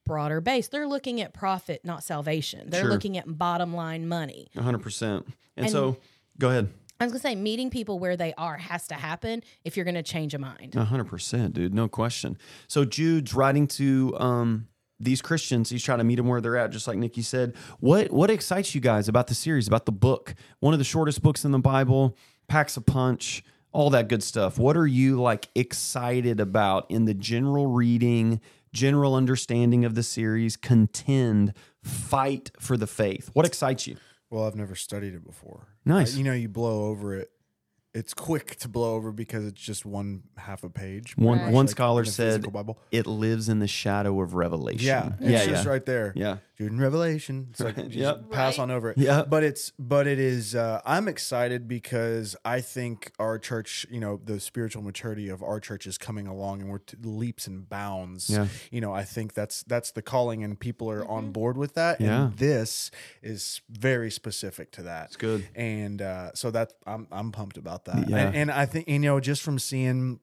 [0.06, 0.68] broader base.
[0.68, 2.70] They're looking at profit, not salvation.
[2.70, 2.92] They're Sure.
[2.92, 4.50] looking at bottom line money.
[4.54, 5.26] 100%.
[5.56, 5.98] And, And- so,
[6.38, 6.70] go ahead.
[7.04, 10.02] I was gonna say meeting people where they are has to happen if you're gonna
[10.04, 10.76] change a mind.
[10.76, 11.74] A hundred percent, dude.
[11.74, 12.38] No question.
[12.68, 14.68] So Jude's writing to um,
[15.02, 15.70] these Christians.
[15.70, 17.56] He's trying to meet them where they're at, just like Nikki said.
[17.82, 20.34] What what excites you guys about the series, about the book?
[20.62, 24.58] One of the shortest books in the Bible, packs a punch, all that good stuff.
[24.58, 28.40] What are you like excited about in the general reading,
[28.72, 30.56] general understanding of the series?
[30.56, 33.30] Contend, fight for the faith.
[33.34, 33.98] What excites you?
[34.30, 35.68] Well, I've never studied it before.
[35.86, 36.16] Nice.
[36.16, 37.30] Uh, you know, you blow over it.
[37.94, 41.16] It's quick to blow over because it's just one half a page.
[41.16, 41.52] One Right.
[41.54, 42.80] one Like scholar said Bible.
[42.92, 44.88] it lives in the shadow of revelation.
[44.88, 45.70] Yeah, it's yeah, just yeah.
[45.70, 46.12] right there.
[46.16, 46.38] Yeah.
[46.58, 47.48] Jude in Revelation.
[47.50, 48.30] It's like you just Yep.
[48.32, 48.64] pass Right.
[48.64, 48.98] on over it.
[48.98, 49.24] Yeah.
[49.28, 54.20] But it's but it is uh I'm excited because I think our church, you know,
[54.24, 58.30] the spiritual maturity of our church is coming along and we're t- leaps and bounds.
[58.30, 58.48] Yeah.
[58.72, 62.00] You know, I think that's that's the calling and people are on board with that.
[62.00, 62.26] Yeah.
[62.26, 62.92] And this
[63.24, 65.06] is very specific to that.
[65.08, 65.48] It's good.
[65.56, 68.08] And uh so that I'm I'm pumped about that.
[68.10, 68.18] Yeah.
[68.28, 70.20] And, and I think you know, just from seeing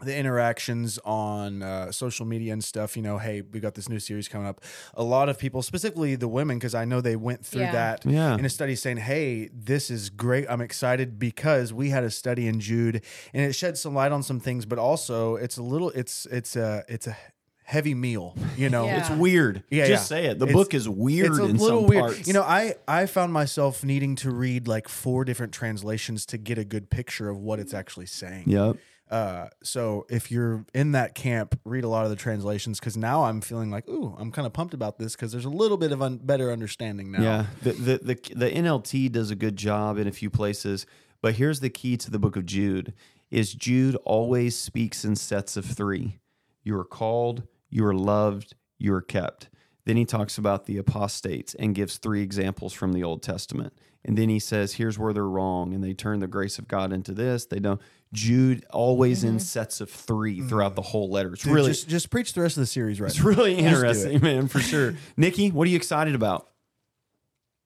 [0.00, 4.00] the interactions on uh, social media and stuff, you know, hey, we got this new
[4.00, 4.60] series coming up.
[4.94, 7.72] A lot of people, specifically the women, because I know they went through Yeah.
[7.72, 8.34] that Yeah.
[8.36, 10.46] in a study saying, hey, this is great.
[10.50, 13.02] I'm excited because we had a study in Jude
[13.32, 16.56] and it shed some light on some things, but also it's a little, it's, it's
[16.56, 17.16] a, it's a
[17.62, 18.84] heavy meal, you know?
[18.86, 18.98] Yeah.
[18.98, 19.62] It's weird.
[19.70, 20.16] Yeah, Just yeah.
[20.18, 20.38] say it.
[20.38, 22.02] The It's- book is weird it's a in little some weird.
[22.02, 22.26] parts.
[22.26, 26.58] You know, I I found myself needing to read like four different translations to get
[26.58, 28.44] a good picture of what it's actually saying.
[28.48, 28.76] Yep.
[29.14, 33.22] Uh, so if you're in that camp, read a lot of the translations because now
[33.22, 35.92] I'm feeling like, ooh, I'm kind of pumped about this because there's a little bit
[35.92, 37.22] of un- better understanding now.
[37.22, 37.46] Yeah.
[37.62, 40.84] The, the the the NLT does a good job in a few places,
[41.22, 42.92] but here's the key to the book of Jude:
[43.30, 46.18] is Jude always speaks in sets of three.
[46.64, 49.48] You are called, you are loved, you are kept.
[49.86, 53.72] Then he talks about the apostates and gives three examples from the Old Testament.
[54.04, 55.72] And then he says, here's where they're wrong.
[55.72, 57.46] And they turn the grace of God into this.
[57.46, 57.80] They don't.
[58.12, 59.38] Jude always in mm-hmm.
[59.38, 60.48] sets of three mm-hmm.
[60.48, 61.32] throughout the whole letter.
[61.32, 63.10] It's Dude, really just just preach the rest of the series right.
[63.10, 63.26] it's now.
[63.26, 63.66] really Just it.
[63.66, 64.94] interesting, man, for sure.
[65.16, 66.48] Nikki, what are you excited about?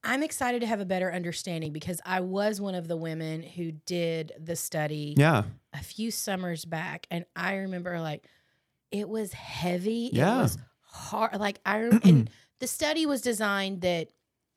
[0.03, 3.73] I'm excited to have a better understanding because I was one of the women who
[3.73, 5.43] did the study Yeah.
[5.75, 8.25] a few summers back, and I remember like
[8.91, 10.11] it was heavy.
[10.13, 10.39] Yeah.
[10.39, 10.59] It was
[10.99, 11.39] hard.
[11.39, 12.29] Like I and
[12.61, 14.09] the study was designed that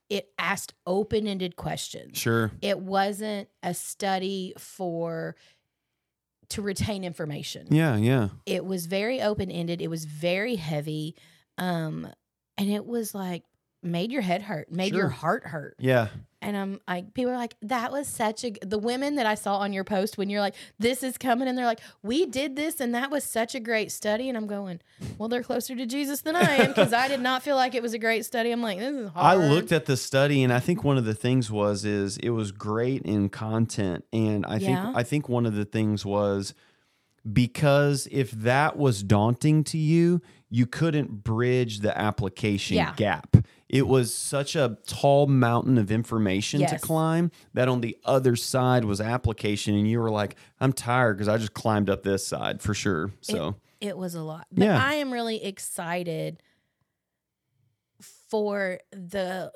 [0.10, 2.18] it asked open-ended questions.
[2.18, 2.52] Sure.
[2.62, 5.36] It wasn't a study for
[6.50, 7.68] to retain information.
[7.70, 8.30] Yeah, yeah.
[8.46, 9.82] It was very open-ended.
[9.82, 11.16] It was very heavy.
[11.58, 12.08] Um
[12.58, 13.44] and it was like
[13.84, 15.76] made your head hurt, made your heart hurt.
[15.80, 16.08] Yeah.
[16.44, 18.50] And I'm like, people are like, that was such a.
[18.50, 21.48] g-" The women that I saw on your post when you're like, this is coming,
[21.48, 24.28] and they're like, we did this, and that was such a great study.
[24.28, 24.80] And I'm going,
[25.20, 27.84] well, they're closer to Jesus than I am because I did not feel like it
[27.84, 28.52] was a great study.
[28.52, 29.38] I'm like, this is hard.
[29.40, 32.32] I looked at the study and I think one of the things was is it
[32.32, 36.56] was great in content and I think I think one of the things was
[37.32, 42.94] because if that was daunting to you, you couldn't bridge the application Yeah.
[42.96, 43.38] gap.
[43.72, 48.84] It was such a tall mountain of information to climb that on the other side
[48.84, 52.62] was application and you were like, I'm tired because I just climbed up this side
[52.62, 53.12] for sure.
[53.22, 54.48] So It was a lot.
[54.52, 54.84] But Yeah.
[54.86, 56.44] I am really excited
[58.30, 59.54] for the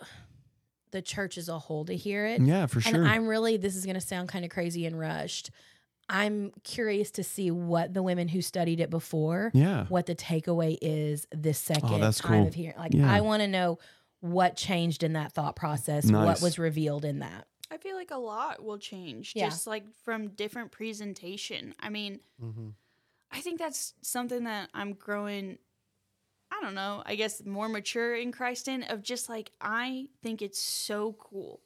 [0.91, 2.39] the church as a whole to hear it.
[2.41, 3.01] yeah, for sure.
[3.01, 5.51] And I'm really, this is going to sound kind of crazy and rushed.
[6.08, 9.88] I'm curious to see what the women who studied it before, yeah.
[9.88, 12.47] what the takeaway is this oh, second Oh, that's time cool.
[12.47, 12.78] of hearing.
[12.78, 13.12] Like, Yeah.
[13.12, 13.78] I want to know
[14.31, 16.25] what changed in that thought process, Nice.
[16.25, 17.47] what was revealed in that.
[17.71, 19.49] I feel like a lot will change Yeah.
[19.49, 21.73] just like from different presentation.
[21.79, 22.73] I mean, Mhm.
[23.31, 25.57] I think that's something that I'm growing
[26.51, 30.41] I don't know, I guess more mature in Christ in of just like I think
[30.41, 31.59] it's so cool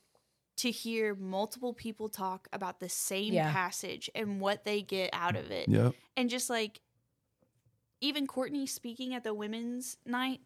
[0.55, 3.51] to hear multiple people talk about the same Yeah.
[3.51, 5.67] passage and what they get out of it.
[5.69, 5.95] Yep.
[6.17, 6.81] And just like
[8.01, 10.41] even Courtney speaking at the women's night,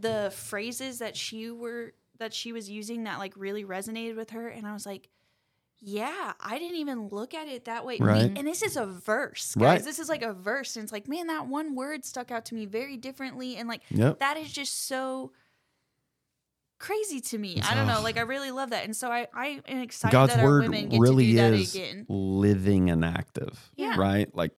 [0.00, 4.48] the phrases that she were that she was using that like really resonated with her
[4.48, 5.08] and I was like
[5.82, 7.96] yeah, I didn't even look at it that way.
[7.98, 8.30] Right.
[8.36, 9.64] And this is a verse, guys.
[9.64, 9.82] Right.
[9.82, 10.76] This is like a verse.
[10.76, 13.56] And it's like, man, that one word stuck out to me very differently.
[13.56, 14.18] And like, Yep.
[14.18, 15.32] that is just so
[16.80, 17.60] crazy to me.
[17.62, 18.02] I don't know.
[18.02, 20.62] Like I really love that, and so I I am excited God's that our word
[20.64, 23.70] women get really to do that is living and active.
[23.76, 23.94] Yeah.
[23.96, 24.34] Right?
[24.34, 24.52] Like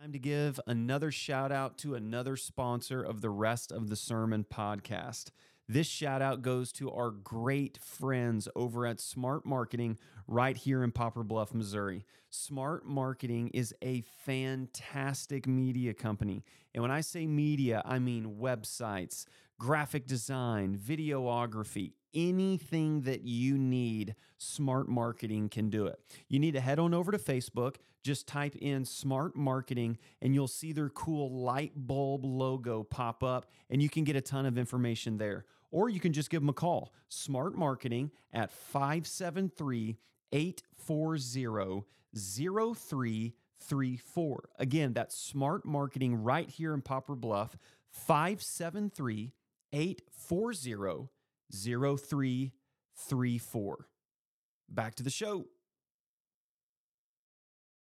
[0.00, 4.46] time to give another shout out to another sponsor of the rest of the sermon
[4.50, 5.26] podcast.
[5.68, 10.90] This shout out goes to our great friends over at Smart Marketing right here in
[10.90, 12.06] Poplar Bluff, Missouri.
[12.30, 16.44] Smart Marketing is a fantastic media company.
[16.74, 19.26] And when I say media, I mean websites,
[19.58, 26.00] graphic design, videography, anything that you need, Smart Marketing can do it.
[26.28, 30.48] You need to head on over to Facebook, just type in Smart Marketing, and you'll
[30.48, 34.58] see their cool light bulb logo pop up, and you can get a ton of
[34.58, 35.44] information there.
[35.70, 39.96] Or you can just give them a call, Smart Marketing at 573
[40.32, 44.48] 840 0334.
[44.58, 47.56] Again, that's Smart Marketing right here in Poplar Bluff,
[47.90, 49.32] 573
[49.72, 51.08] 840
[51.50, 53.86] 0334.
[54.68, 55.46] Back to the show.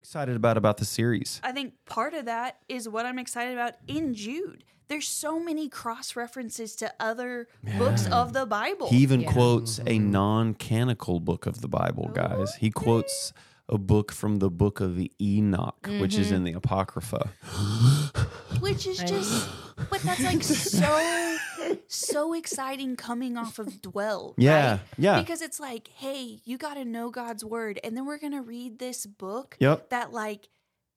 [0.02, 1.40] Excited about about the series.
[1.44, 4.64] I think part of that is what I'm excited about in Jude.
[4.88, 7.48] There's so many cross references to other
[7.80, 8.88] books of the Bible.
[8.90, 9.32] He even Yeah.
[9.34, 10.12] quotes a Mhm.
[10.12, 12.54] non-canonical book of the Bible, guys.
[12.56, 13.34] He quotes
[13.70, 16.46] a book from the book of Enoch, which is in mm-hmm.
[16.46, 17.30] the Apocrypha.
[18.60, 19.50] which is just
[19.90, 21.38] but that's like so
[21.88, 24.80] so exciting coming off of dwell Yeah, right?
[24.98, 25.20] yeah.
[25.20, 28.80] because it's like hey you got to know god's word and then we're gonna read
[28.80, 29.90] this book Yep.
[29.90, 30.48] that like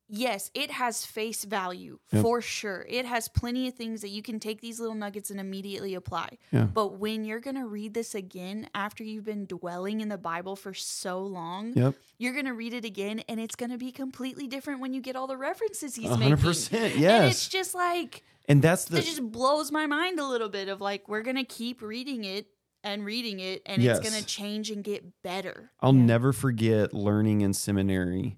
[0.09, 2.21] yes it has face value Yep.
[2.23, 5.39] for sure it has plenty of things that you can take these little nuggets and
[5.39, 6.63] immediately apply Yeah.
[6.63, 10.73] but when you're gonna read this again after you've been dwelling in the bible for
[10.73, 11.95] so long Yep.
[12.17, 15.27] you're gonna read it again and it's gonna be completely different when you get all
[15.27, 19.05] the references he's A hundred making percent, and it's just like And that's the it
[19.05, 22.47] just blows my mind a little bit of like we're gonna keep reading it
[22.83, 23.99] and reading it and Yes.
[23.99, 28.37] it's gonna change and get better I'll never forget learning in seminary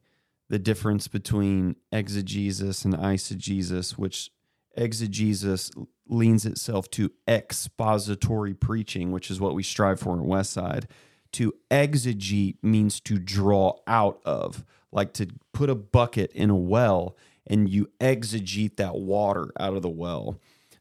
[0.52, 4.32] the difference between exegesis and eisegesis, which
[4.76, 5.72] exegesis
[6.10, 10.88] leans itself to expository preaching, which is what we strive for in Westside.
[11.34, 17.16] To exegete means to draw out of, like to put a bucket in a well
[17.48, 20.38] and you exegete that water out of the well.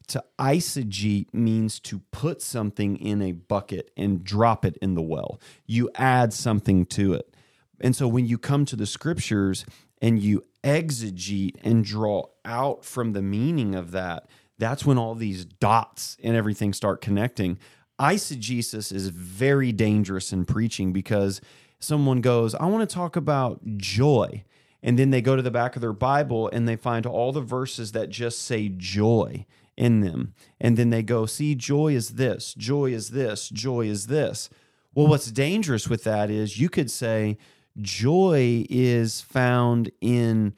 [0.09, 5.41] To eisegete means to put something in a bucket and drop it in the well.
[5.65, 7.37] You add something to it.
[7.81, 9.65] And so when you come to the scriptures
[10.01, 15.45] and you exegete and draw out from the meaning of that, that's when all these
[15.45, 17.59] dots and everything start connecting.
[17.99, 21.41] Eisegesis is very dangerous in preaching because
[21.79, 24.45] someone goes, I want to talk about joy.
[24.83, 27.41] And then they go to the back of their Bible and they find all the
[27.41, 30.35] verses that just say joy in them.
[30.61, 34.51] And then they go, see, joy is this, joy is this, joy is this.
[34.95, 37.39] Well, what's dangerous with that is you could say
[37.83, 40.55] joy is found in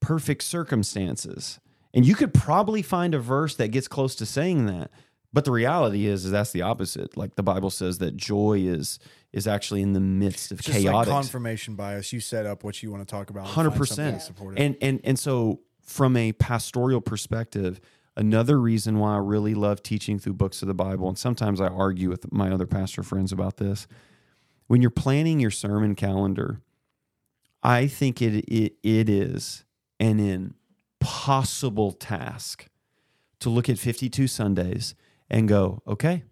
[0.00, 1.60] perfect circumstances.
[1.92, 4.90] And you could probably find a verse that gets close to saying that.
[5.32, 7.16] But the reality is, is that's the opposite.
[7.16, 9.00] Like the Bible says that joy is
[9.32, 12.12] is actually in the midst of It's just like confirmation bias.
[12.12, 13.46] You set up what you want to talk about.
[13.48, 14.58] hundred find something to percent.
[14.58, 17.80] And and and so from a pastoral perspective,
[18.16, 21.66] another reason why I really love teaching through books of the Bible, and sometimes I
[21.66, 23.88] argue with my other pastor friends about this.
[24.66, 26.60] When you're planning your sermon calendar,
[27.62, 29.64] I think it it, it is
[30.00, 30.54] an
[31.00, 32.68] impossible task
[33.40, 34.94] to look at 52 Sundays
[35.28, 36.24] and go, okay,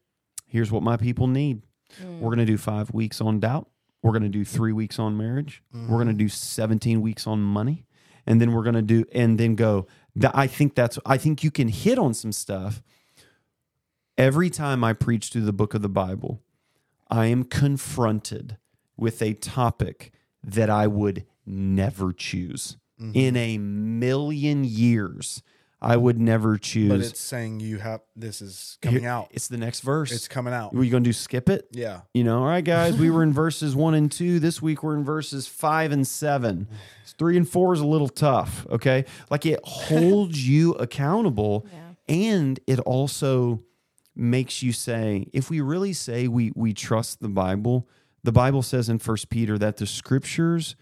[0.47, 1.63] here's what my people need.
[2.01, 2.21] We're mm.
[2.21, 3.69] going to do five weeks on doubt.
[4.03, 5.63] We're going to do three weeks on marriage.
[5.73, 6.19] We're going to mm.
[6.19, 7.85] do 17 weeks on money.
[8.27, 9.87] And then we're going to do, and then go.
[10.33, 12.83] I think that's, I think you can hit on some stuff.
[14.17, 16.41] Every time I preach through the book of the Bible,
[17.13, 18.57] I am confronted
[18.97, 23.13] with a topic that I would never choose mm-hmm.
[23.15, 25.43] in a million years.
[25.83, 26.89] I would never choose.
[26.89, 29.29] but it's saying you have this is coming Here- out.
[29.31, 30.11] It's the next verse.
[30.11, 30.73] It's coming out.
[30.73, 31.69] Were you going to do skip it?
[31.73, 32.03] Yeah.
[32.15, 34.39] You know, all right, guys, we were in verses one and two.
[34.39, 36.67] This week we're in verses five and seven.
[37.19, 38.67] Three and four is a little tough.
[38.71, 39.05] Okay.
[39.29, 42.15] Like it holds you accountable Yeah.
[42.15, 43.63] and it also
[44.15, 47.89] makes you say, if we really say we we trust the Bible,
[48.23, 50.77] the Bible says in First Peter that the scriptures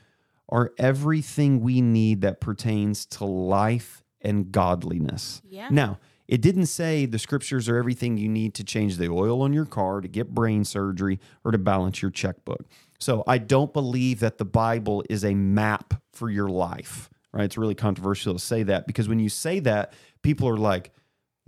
[0.49, 5.41] are everything we need that pertains to life and godliness.
[5.49, 5.69] Yeah.
[5.71, 9.53] Now, it didn't say the scriptures are everything you need to change the oil on
[9.53, 12.67] your car, to get brain surgery, or to balance your checkbook.
[12.99, 17.45] So I don't believe that the Bible is a map for your life, right?
[17.45, 20.93] It's really controversial to say that because when you say that, people are like,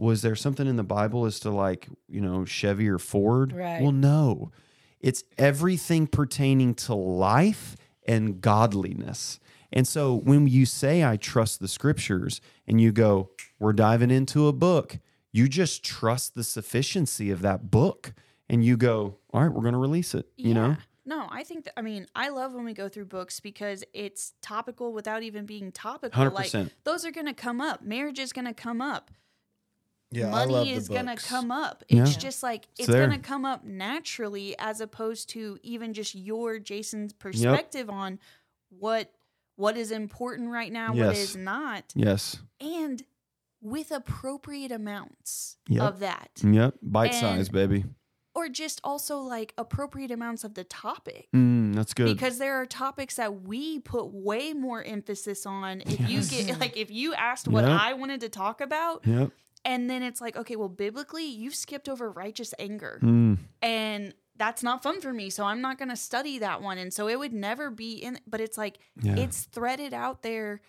[0.03, 3.53] was there something in the Bible as to like, you know, Chevy or Ford?
[3.53, 3.81] Right.
[3.81, 4.51] Well, no.
[5.01, 9.39] It's everything pertaining to life and godliness.
[9.73, 14.49] And so when you say, I trust the scriptures, and you go, we're diving into
[14.49, 14.99] a book,
[15.31, 18.13] you just trust the sufficiency of that book.
[18.49, 20.27] And you go, all right, we're going to release it.
[20.37, 20.77] You know?
[21.05, 24.35] No, I think that I mean I love when we go through books because it's
[24.41, 26.31] topical without even being topical.
[26.31, 26.55] 100%.
[26.55, 27.83] Like those are gonna come up.
[27.83, 29.11] Marriage is gonna come up.
[30.13, 31.85] Yeah, Money is gonna come up.
[31.89, 32.03] Yeah.
[32.03, 33.07] It's just like it's there.
[33.07, 38.19] gonna come up naturally as opposed to even just your Jason's perspective on
[38.69, 39.13] what
[39.57, 41.19] what is important right now, what Yes.
[41.19, 42.39] is not, Yes.
[42.61, 43.03] and
[43.61, 45.83] with appropriate amounts Yep.
[45.83, 46.31] of that.
[46.43, 46.75] Yep.
[46.83, 47.85] Bite And- size, baby.
[48.35, 51.29] Or just also like appropriate amounts of the topic.
[51.35, 52.07] Mm, that's good.
[52.07, 56.77] because there are topics that we put way more emphasis on if you get like
[56.79, 57.79] if you asked what Yep.
[57.81, 59.31] i wanted to talk about yep.
[59.65, 64.63] And then it's like okay well biblically you've skipped over righteous anger Mm, and that's
[64.63, 67.19] not fun for me so i'm not going to study that one and so it
[67.19, 69.17] would never be in but it's like Yeah.
[69.17, 70.61] it's threaded out there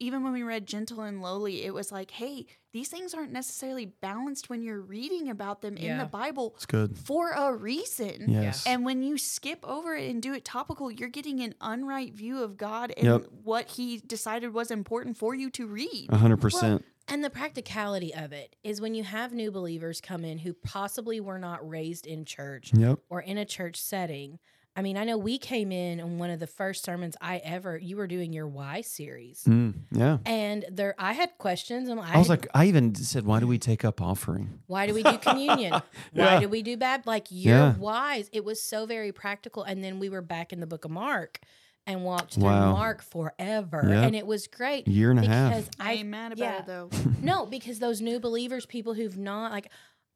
[0.00, 3.86] even when we read gentle and lowly it was like hey these things aren't necessarily
[3.86, 6.96] balanced when you're reading about them in the bible it's good.
[6.96, 8.64] for a reason Yes.
[8.66, 12.42] and when you skip over it and do it topical, you're getting an unright view
[12.44, 13.26] of God and Yep.
[13.42, 16.08] what He decided was important for you to read.
[16.12, 16.84] Hundred percent.
[17.08, 21.20] And the practicality of it is when you have new believers come in who possibly
[21.20, 22.98] were not raised in church Yep.
[23.08, 24.38] or in a church setting.
[24.76, 27.76] I mean, I know we came in on one of the first sermons I ever,
[27.78, 29.42] you were doing your why series.
[29.44, 30.18] Mm, yeah.
[30.24, 31.88] And there, I had questions.
[31.88, 34.60] And I, I was had- like, I even said, why do we take up offering?
[34.68, 35.82] why do we do communion?
[36.12, 37.06] Why do we do bad?
[37.06, 37.74] Like your Yeah.
[37.74, 38.28] whys.
[38.32, 39.62] It was so very practical.
[39.64, 41.40] And then we were back in the book of Mark
[41.88, 42.72] and walked through Wow.
[42.72, 43.82] Mark forever.
[43.84, 44.04] Yep.
[44.04, 44.86] And it was great.
[44.86, 45.68] Year and a half.
[45.80, 46.58] I I ain't mad about yeah.
[46.60, 46.90] it though.
[47.22, 49.68] no, because those new believers, people who've not like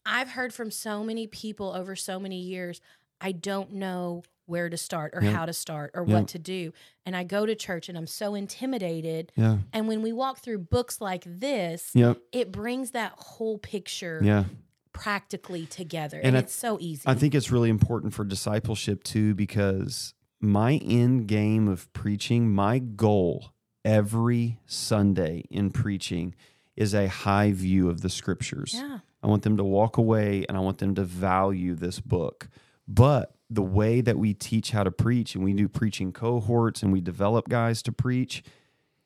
[0.06, 2.80] I've heard from so many people over so many years,
[3.20, 5.34] I don't know where to start or Yep.
[5.34, 6.18] how to start or Yep.
[6.18, 6.72] what to do.
[7.06, 9.32] And I go to church and I'm so intimidated.
[9.36, 9.58] Yeah.
[9.72, 12.18] And when we walk through books like this, Yep.
[12.32, 14.44] it brings that whole picture Yeah.
[14.92, 16.18] practically together.
[16.18, 17.02] And And, I- it's so easy.
[17.06, 22.78] I think it's really important for discipleship too, because my end game of preaching, my
[22.78, 23.52] goal
[23.84, 26.34] every Sunday in preaching
[26.76, 28.74] is a high view of the scriptures.
[28.74, 28.98] yeah.
[29.22, 32.48] I want them to walk away and I want them to value this book.
[32.88, 36.92] But the way that we teach how to preach and we do preaching cohorts and
[36.92, 38.42] we develop guys to preach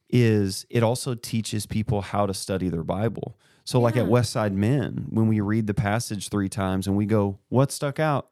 [0.09, 3.37] is it also teaches people how to study their Bible.
[3.65, 4.11] So, like at Yeah.
[4.13, 8.29] Westside Men, when we read the passage three times and we go, What stuck out?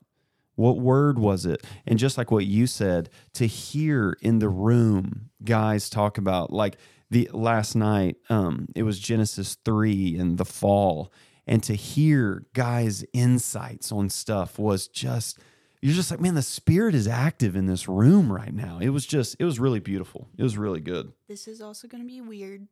[0.56, 1.64] What word was it?
[1.86, 6.76] And just like what you said, to hear in the room guys talk about, like
[7.10, 11.12] the last night, um, it was Genesis 3 and the fall.
[11.46, 15.38] And to hear guys' insights on stuff was just,
[15.82, 18.78] you're just like, man, the spirit is active in this room right now.
[18.80, 20.28] It was just, it was really beautiful.
[20.38, 21.12] It was really good.
[21.28, 22.66] This is also going to be weird,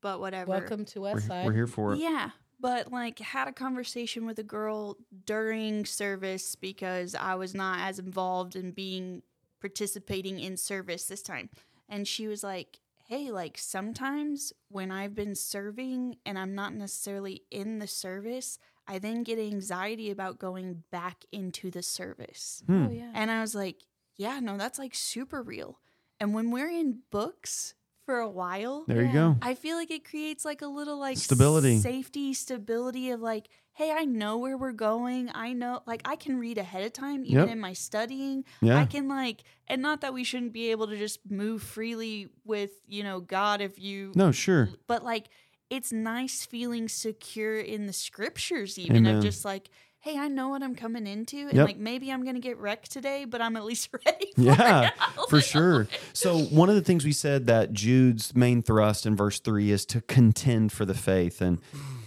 [0.00, 0.48] but whatever.
[0.50, 1.98] Welcome to We're, we're here for it.
[1.98, 2.30] Yeah,
[2.62, 4.96] but like had a conversation with a girl
[5.26, 9.22] during service because I was not as involved in being
[9.60, 11.50] participating in service this time.
[11.88, 17.42] And she was like, "Hey, like sometimes when I've been serving and I'm not necessarily
[17.50, 22.86] in the service, I then get anxiety about going back into the service." Hmm.
[22.86, 23.10] Oh, yeah.
[23.12, 23.82] And I was like,
[24.16, 25.78] yeah, no, that's like super real.
[26.20, 27.74] And when we're in books
[28.12, 29.36] for a while, There you go.
[29.40, 31.78] I feel like it creates like a little like Stability.
[31.78, 35.30] safety, stability of like, hey, I know where we're going.
[35.34, 37.48] I know, like, I can read ahead of time, even Yep.
[37.48, 38.44] in my studying.
[38.60, 38.76] Yeah.
[38.78, 42.72] I can like, and not that we shouldn't be able to just move freely with,
[42.86, 44.68] you know, God if you, No, sure.
[44.86, 45.28] but like,
[45.70, 49.16] it's nice feeling secure in the scriptures, even Amen.
[49.16, 49.70] of just like,
[50.02, 51.66] hey, I know what I'm coming into, and Yep.
[51.66, 54.32] like maybe I'm gonna get wrecked today, but I'm at least ready.
[54.34, 54.90] For Yeah,
[55.28, 55.86] for sure.
[56.12, 59.86] So one of the things we said that Jude's main thrust in verse three is
[59.86, 61.60] to contend for the faith, and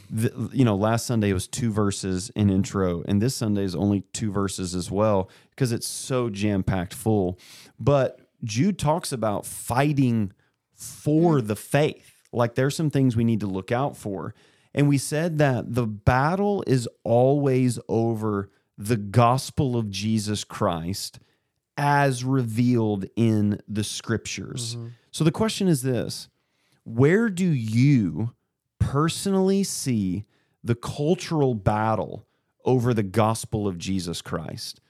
[0.10, 4.01] the, you know, last Sunday was two verses in intro, and this Sunday is only
[4.13, 7.39] two verses as well because it's so jam packed full.
[7.79, 10.31] But Jude talks about fighting
[10.73, 12.12] for the faith.
[12.34, 14.35] Like there's some things we need to look out for.
[14.76, 21.19] And we said that the battle is always over the gospel of Jesus Christ
[21.78, 24.76] as revealed in the scriptures.
[24.76, 24.88] Mm-hmm.
[25.12, 26.28] So the question is this
[26.84, 28.34] Where do you
[28.78, 30.26] personally see
[30.62, 32.28] the cultural battle
[32.65, 34.82] over the gospel of Jesus Christ?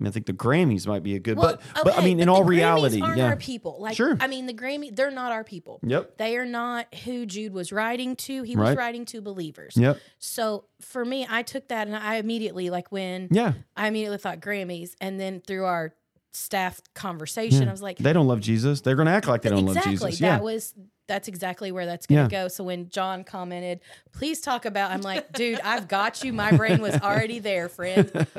[0.00, 2.04] I, mean, I think the Grammys might be a good, Well, but but I okay,
[2.06, 3.76] mean, in but all Grammys reality, aren't yeah, our people.
[3.80, 4.16] Like, Sure.
[4.20, 5.80] I mean, the Grammy, they're not our people.
[5.82, 8.42] yep, They are not who Jude was writing to.
[8.42, 8.78] He was Right.
[8.78, 9.74] writing to believers.
[9.76, 13.54] yep, So for me, I took that and I immediately, like when yeah.
[13.76, 15.94] I immediately thought Grammys, and then through our
[16.32, 17.68] staff conversation, Yeah.
[17.68, 18.80] I was like, They don't love Jesus.
[18.82, 19.92] They're going to act like they don't exactly.
[19.96, 20.20] love Jesus.
[20.20, 20.74] That Yeah, was
[21.08, 22.28] that's exactly where that's gonna Yeah.
[22.28, 22.48] go.
[22.48, 23.80] So when John commented,
[24.12, 26.32] please talk about, I'm like, dude, I've got you.
[26.32, 28.10] My brain was already there, friend.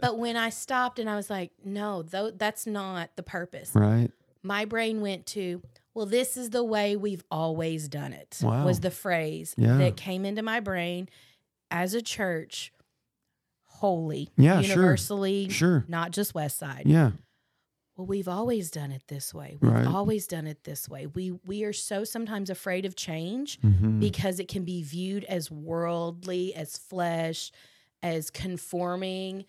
[0.00, 3.72] But when I stopped and I was like, no, though that's not the purpose.
[3.74, 4.10] right.
[4.42, 5.60] My brain went to,
[5.92, 8.38] well, this is the way we've always done it.
[8.42, 8.64] Wow.
[8.64, 9.76] Was the phrase Yeah.
[9.76, 11.08] that came into my brain
[11.70, 12.72] as a church,
[13.66, 15.84] holy, Yeah, universally, Sure.
[15.88, 16.84] not just West Side.
[16.86, 17.10] Yeah,
[18.00, 19.58] Well, we've always done it this way.
[19.60, 19.86] We've Right.
[19.86, 21.04] always done it this way.
[21.06, 24.00] We we are so sometimes afraid of change Mhm.
[24.00, 27.52] because it can be viewed as worldly, as flesh,
[28.02, 29.44] as conforming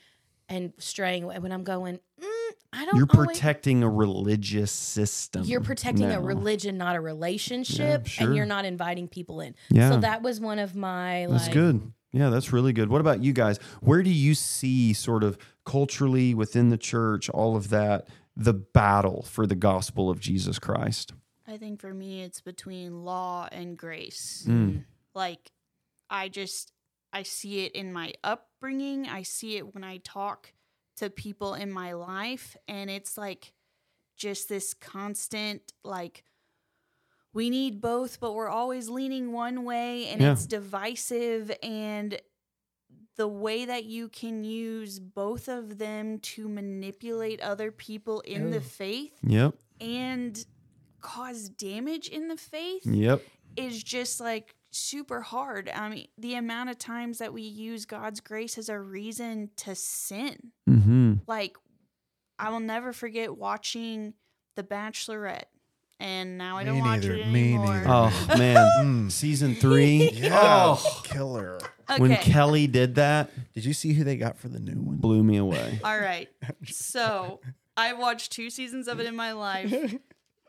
[0.50, 1.40] and straying away.
[1.40, 2.26] When I'm going, mm,
[2.74, 2.98] I don't.
[2.98, 5.46] you're always- protecting a religious system.
[5.46, 8.28] You're protecting a religion, not a relationship, sure.
[8.28, 9.56] and you're not inviting people in.
[9.70, 9.92] Yeah.
[9.92, 11.54] So that was one of my That's like.
[11.54, 11.94] good.
[12.14, 12.90] Yeah, that's really good.
[12.90, 13.58] What about you guys?
[13.80, 18.06] Where do you see sort of culturally within the church all of that
[18.36, 21.14] the battle for the gospel of Jesus Christ?
[21.48, 24.46] I think for me, it's between law and grace.
[24.48, 24.86] Mm.
[25.14, 25.52] Like,
[26.10, 26.72] I just,
[27.12, 29.08] I see it in my upbringing.
[29.08, 30.54] I see it when I talk
[30.98, 32.56] to people in my life.
[32.68, 33.54] And it's like
[34.16, 36.24] just this constant, like,
[37.34, 40.34] we need both, but we're always leaning one way and Yeah.
[40.34, 41.52] it's divisive.
[41.64, 42.20] And
[43.22, 48.60] the way that you can use both of them to manipulate other people in the
[48.60, 49.54] faith Yep.
[49.80, 50.44] and
[51.02, 53.22] cause damage in the faith Yep.
[53.56, 55.70] is just like super hard.
[55.70, 59.76] I mean, the amount of times that we use God's grace as a reason to
[59.76, 60.52] sin.
[60.68, 61.14] Mm-hmm.
[61.28, 61.58] Like,
[62.40, 64.16] I will never forget watching
[64.56, 65.46] The Bachelorette.
[66.02, 67.14] And now I Me don't watch neither.
[67.16, 67.66] it Me anymore.
[67.76, 67.86] neither.
[67.90, 69.12] Oh man, Mm.
[69.12, 70.10] season three.
[70.14, 71.60] Yeah, Oh, killer.
[71.90, 72.02] Okay.
[72.02, 74.96] when Kelly did that, Did you see who they got for the new one?
[74.98, 75.80] blew me away.
[75.84, 76.28] All right.
[76.66, 77.40] So
[77.78, 79.96] I watched two seasons of it in my life.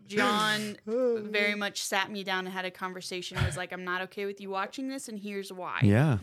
[0.07, 3.39] John very much sat me down and had a conversation.
[3.39, 5.81] I was like, I'm not okay with you watching this, and here's why.
[5.83, 6.19] Yeah.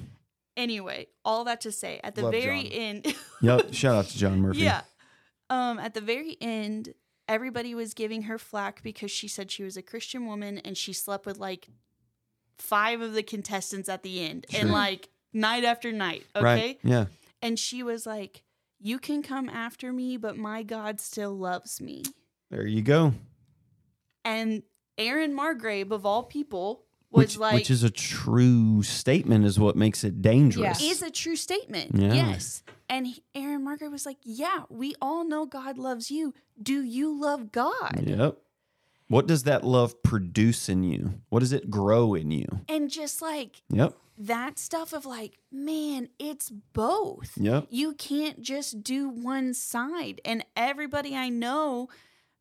[0.58, 2.72] Anyway, all that to say, at the Love very John.
[2.74, 3.74] end, Yep.
[3.74, 4.60] Shout out to John Murphy.
[4.60, 4.82] yeah,
[5.50, 6.94] um, at the very end,
[7.30, 10.92] everybody was giving her flack because she said she was a Christian woman and she
[10.92, 11.70] slept with like
[12.58, 16.26] five of the contestants at the end, and like night after night.
[16.36, 16.80] Okay, Right.
[16.84, 17.06] Yeah.
[17.42, 18.44] and she was like,
[18.80, 22.04] "You can come after me, but my God still loves me."
[22.52, 23.14] There you go.
[24.26, 24.64] And
[24.98, 29.76] Aaron Margrave, of all people, was Which, like, which is a true statement, is what
[29.76, 30.82] makes it dangerous.
[30.82, 31.92] is a true statement.
[31.96, 32.14] Yeah.
[32.14, 32.64] Yes.
[32.88, 36.34] And he- Aaron Margaret was like, Yeah, we all know God loves you.
[36.62, 38.04] Do you love God?
[38.06, 38.38] Yep.
[39.08, 41.16] What does that love produce in you?
[41.30, 42.46] What does it grow in you?
[42.70, 43.96] And just like Yep.
[44.20, 47.32] that stuff of like, man, it's both.
[47.38, 47.68] Yep.
[47.72, 50.22] You can't just do one side.
[50.24, 51.90] And everybody I know,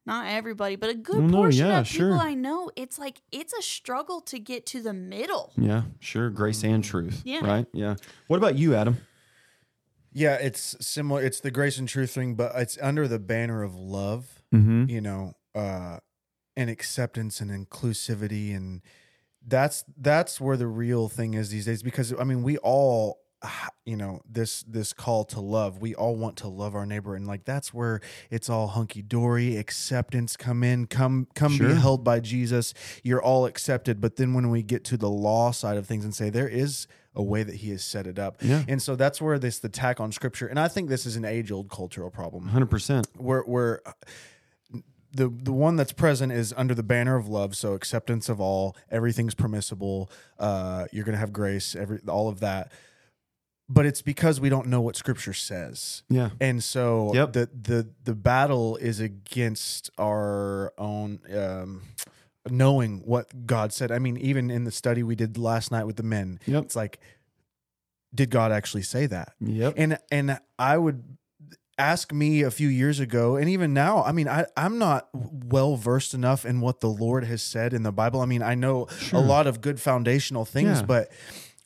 [0.09, 2.19] not everybody, but a good no, portion yeah, of people sure.
[2.19, 5.53] I know, it's like it's a struggle to get to the middle.
[5.57, 5.83] Yeah.
[6.01, 6.31] Sure.
[6.31, 7.23] Grace and truth.
[7.25, 7.47] Yeah.
[7.47, 7.67] Right.
[7.73, 7.95] Yeah.
[8.27, 8.99] What about you, Adam?
[10.13, 11.23] Yeah, it's similar.
[11.23, 14.43] It's the grace and truth thing, but it's under the banner of love.
[14.53, 14.87] Mm-hmm.
[14.89, 15.99] You know, uh,
[16.57, 18.83] and acceptance and inclusivity, and
[19.47, 21.83] that's that's where the real thing is these days.
[21.83, 23.21] Because I mean, we all,
[23.85, 25.81] you know, this this call to love.
[25.81, 29.57] We all want to love our neighbor, and like that's where it's all hunky dory.
[29.57, 31.69] Acceptance come in, come come Sure.
[31.69, 32.75] be held by Jesus.
[33.05, 34.01] You're all accepted.
[34.01, 36.87] But then when we get to the law side of things and say there is
[37.15, 38.65] a way that He has set it up, Yeah.
[38.69, 40.47] and so that's where this the tack on scripture.
[40.49, 43.07] And I think this is an age old cultural problem Hundred percent.
[43.17, 43.93] where where uh,
[45.13, 48.77] the the one that's present is under the banner of love, so acceptance of all,
[48.91, 50.11] everything's permissible.
[50.39, 52.71] Uh, you're gonna have grace, every all of that.
[53.71, 56.31] But it's because we don't know what Scripture says, Yeah.
[56.41, 57.33] and so Yep.
[57.35, 61.21] the the the battle is against our own.
[61.37, 61.83] Um,
[62.51, 63.93] knowing what God said.
[63.93, 66.65] I mean, even in the study we did last night with the men, Yep.
[66.65, 66.99] it's like,
[68.15, 69.35] did God actually say that?
[69.41, 69.75] Yep.
[69.77, 71.03] and and I would
[71.77, 75.77] ask me a few years ago and even now I mean I I'm not well
[75.77, 78.87] versed enough in what the Lord has said in the Bible I mean I know
[78.99, 79.21] Sure.
[79.21, 80.87] a lot of good foundational things Yeah.
[80.87, 81.13] but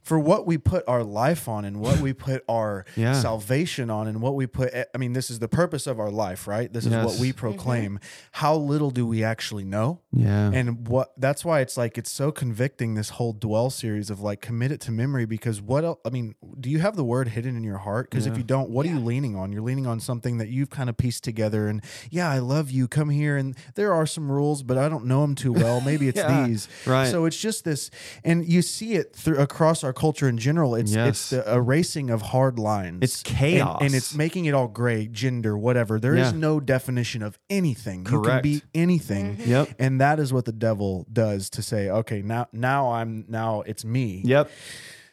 [0.02, 3.14] for what we put our life on and what we put our Yeah.
[3.14, 6.10] salvation on and what we put eh, I mean this is the purpose of our
[6.10, 6.70] life, right?
[6.72, 7.04] This is Yes.
[7.06, 7.38] what we mm-hmm.
[7.38, 8.00] proclaim.
[8.32, 10.00] How little do we actually know?
[10.14, 10.50] Yeah.
[10.52, 14.42] And what that's why it's like it's so convicting this whole dwell series of like
[14.42, 17.56] commit it to memory because what else I mean, do you have the word hidden
[17.56, 18.10] in your heart?
[18.10, 19.52] Because if you don't, what are you leaning on?
[19.52, 22.88] You're leaning on something that you've kind of pieced together and yeah, I love you.
[22.88, 25.80] Come here and there are some rules, but I don't know them too well.
[25.84, 26.46] Maybe it's Yeah.
[26.46, 26.68] these.
[26.86, 27.10] Right.
[27.10, 27.90] So it's just this
[28.22, 30.74] and you see it through across our culture in general.
[30.74, 32.98] It's it's the erasing of hard lines.
[33.00, 33.78] It's chaos.
[33.80, 35.98] And, it's making it all gray, gender, whatever.
[35.98, 36.38] There is Yeah.
[36.38, 38.06] no definition of anything.
[38.10, 39.50] You can be anything mm-hmm.
[39.50, 39.68] Yep.
[39.78, 43.84] and that is what the devil does to say okay now now i'm now it's
[43.84, 44.50] me Yep.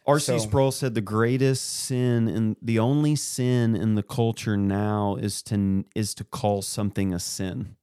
[0.08, 0.26] R.C.
[0.26, 5.44] So- Sproul said the greatest sin and the only sin in the culture now is
[5.44, 7.76] to is to call something a sin.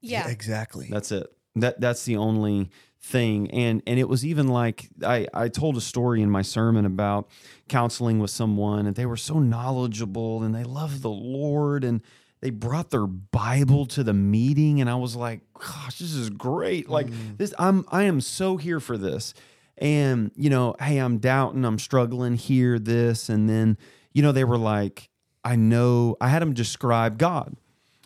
[0.00, 0.26] Yeah.
[0.28, 1.26] exactly That's it.
[1.54, 3.48] That that's the only thing.
[3.52, 7.28] And and it was even like I I told a story in my sermon about
[7.68, 12.00] counseling with someone and they were so knowledgeable and they love the Lord and
[12.40, 16.88] they brought their Bible to the meeting and I was like, gosh, this is great.
[16.88, 17.36] Like mm.
[17.36, 19.34] this I'm I am so here for this.
[19.76, 23.76] And you know, hey, I'm doubting, I'm struggling here this and then
[24.12, 25.10] you know they were like
[25.44, 27.56] I know I had them describe God.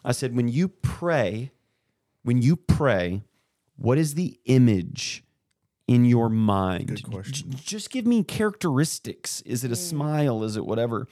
[0.05, 1.53] I said when you pray,
[2.23, 3.23] when you pray,
[3.77, 5.25] what is the image
[5.87, 6.89] in your mind?
[6.89, 7.51] Good question.
[7.51, 9.43] J- just give me characteristics.
[9.43, 9.89] Is it a mm.
[9.89, 10.45] smile?
[10.45, 11.07] Is it whatever?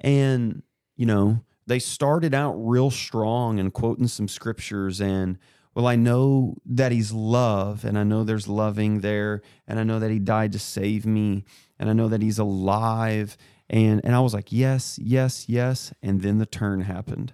[0.00, 0.62] And,
[0.96, 5.38] you know, they started out real strong and quoting some scriptures and
[5.74, 9.98] well, I know that he's love and I know there's loving there and I know
[10.00, 11.44] that he died to save me
[11.78, 13.38] and I know that he's alive
[13.70, 17.32] and and I was like, "Yes, yes, yes." And then the turn happened.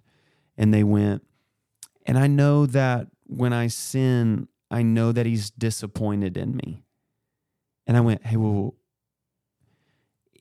[0.56, 1.24] And they went,
[2.06, 6.82] and I know that when I sin, I know that he's disappointed in me.
[7.86, 8.74] And I went, hey, well,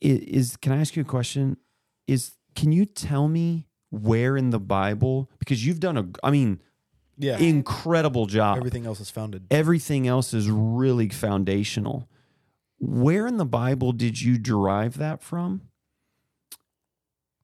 [0.01, 1.57] is can I ask you a question?
[2.07, 3.67] Is can you tell me
[4.03, 5.29] where in the Bible?
[5.39, 6.61] Because you've done a, I mean,
[7.17, 8.57] yeah incredible job.
[8.57, 12.07] everything else is founded Everything else is really foundational.
[12.79, 15.61] Where in the Bible did you derive that from?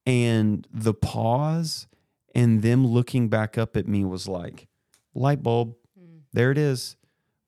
[0.06, 1.88] And the pause
[2.36, 4.68] and them looking back up at me was like,
[5.16, 6.18] light bulb, hmm.
[6.34, 6.98] there it is.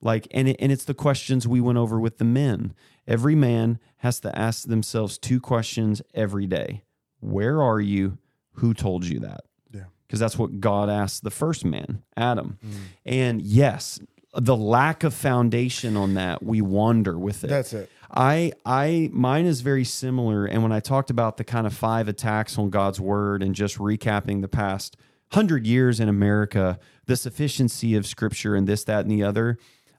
[0.00, 2.74] Like, and, it, and it's the questions we went over with the men.
[3.06, 6.82] Every man has to ask themselves two questions every day
[7.20, 8.18] Where are you?
[8.56, 9.44] Who told you that?
[9.72, 9.84] Yeah.
[10.06, 12.58] Because that's what God asked the first man, Adam.
[12.64, 12.72] Mm.
[13.04, 14.00] And yes,
[14.34, 17.48] the lack of foundation on that, we wander with it.
[17.48, 21.66] that's it I I mine is very similar and when I talked about the kind
[21.66, 24.96] of five attacks on God's word and just recapping the past
[25.32, 29.58] 100 years in America, the sufficiency of scripture and this that and the other,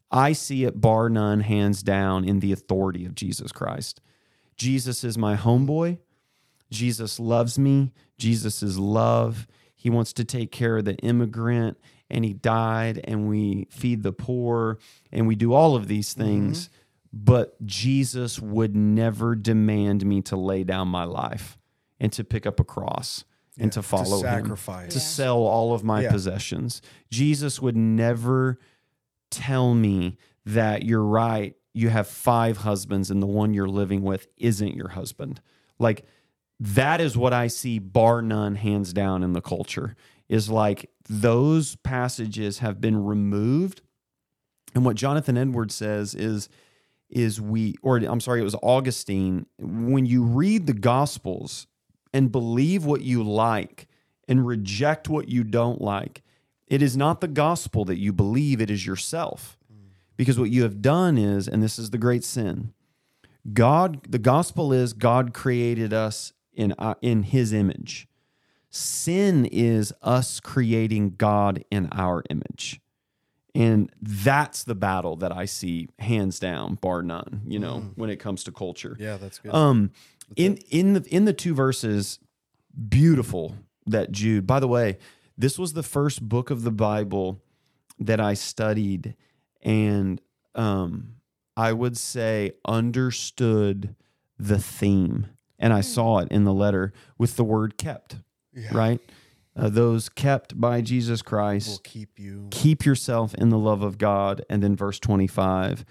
[0.09, 3.99] I see it bar none hands down in the authority of Jesus Christ.
[4.55, 5.97] Jesus is my homeboy.
[6.69, 7.93] Jesus loves me.
[8.17, 9.47] Jesus is love.
[9.75, 11.77] He wants to take care of the immigrant
[12.09, 14.79] and he died and we feed the poor
[15.11, 16.23] and we do all of these mm-hmm.
[16.23, 16.69] things.
[17.13, 21.57] But Jesus would never demand me to lay down my life
[21.99, 23.23] and to pick up a cross
[23.59, 26.11] and to follow him sacrifice to sell all of my Yeah.
[26.11, 26.81] possessions.
[27.09, 28.59] Jesus would never
[29.31, 31.55] tell me that you're right.
[31.73, 35.41] You have five husbands and the one you're living with isn't your husband.
[35.79, 36.05] Like
[36.59, 39.95] that is what I see bar none hands down in the culture
[40.27, 43.81] is like those passages have been removed.
[44.75, 46.49] And what Jonathan Edwards says is
[47.09, 51.67] is we or I'm sorry, it was Augustine, when you read the gospels
[52.13, 53.87] and believe what you like
[54.27, 56.21] and reject what you don't like,
[56.65, 59.57] it is not the gospel that you believe, it is yourself.
[60.17, 62.73] Because what you have done is, and this is the great sin,
[63.53, 68.07] God, the gospel is God created us in, uh, in his image.
[68.69, 72.81] Sin is us creating God in our image.
[73.55, 78.17] And that's the battle that I see hands down, bar none, you know, when it
[78.17, 78.95] comes to culture.
[78.99, 79.91] yeah that's good Um,
[80.35, 82.19] in in the in the two verses,
[82.89, 83.55] beautiful
[83.87, 84.45] that Jude.
[84.45, 84.97] By the way,
[85.37, 87.41] this was the first book of the Bible
[87.97, 89.15] that I studied,
[89.63, 90.21] and
[90.53, 91.13] um,
[91.55, 93.95] I would say understood
[94.37, 95.27] the theme,
[95.59, 98.17] and I saw it in the letter with the word "kept."
[98.53, 98.69] yeah.
[98.71, 99.01] Right,
[99.55, 103.97] uh, those kept by Jesus Christ will keep you keep yourself in the love of
[103.97, 104.43] God.
[104.49, 105.85] And then verse 25.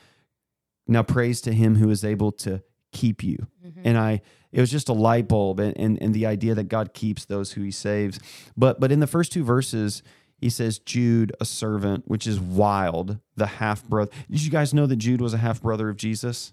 [0.89, 2.62] Now praise to him who is able to
[2.93, 3.47] keep you.
[3.85, 6.95] And I it was just a light bulb and, and and the idea that God
[6.95, 8.19] keeps those who he saves.
[8.57, 10.03] But but in the first two verses,
[10.39, 14.12] he says Jude, a servant, which is wild, the half brother.
[14.31, 16.53] Did you guys know that Jude was a half brother of Jesus?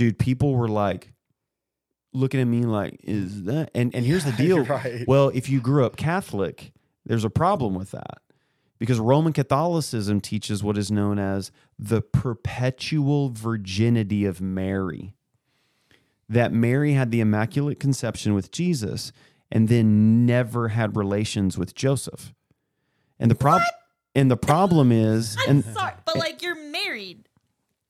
[0.00, 1.12] dude, people were like
[2.12, 3.70] looking at me like, is that?
[3.74, 4.64] And and here's the deal.
[4.64, 5.06] Right.
[5.06, 6.72] Well, if you grew up Catholic,
[7.04, 8.18] there's a problem with that
[8.78, 15.14] because Roman Catholicism teaches what is known as the perpetual virginity of Mary.
[16.28, 19.12] That Mary had the Immaculate Conception with Jesus
[19.50, 22.32] and then never had relations with Joseph.
[23.18, 23.66] And the problem
[24.14, 27.28] and the problem is and Sorry, but like you're married.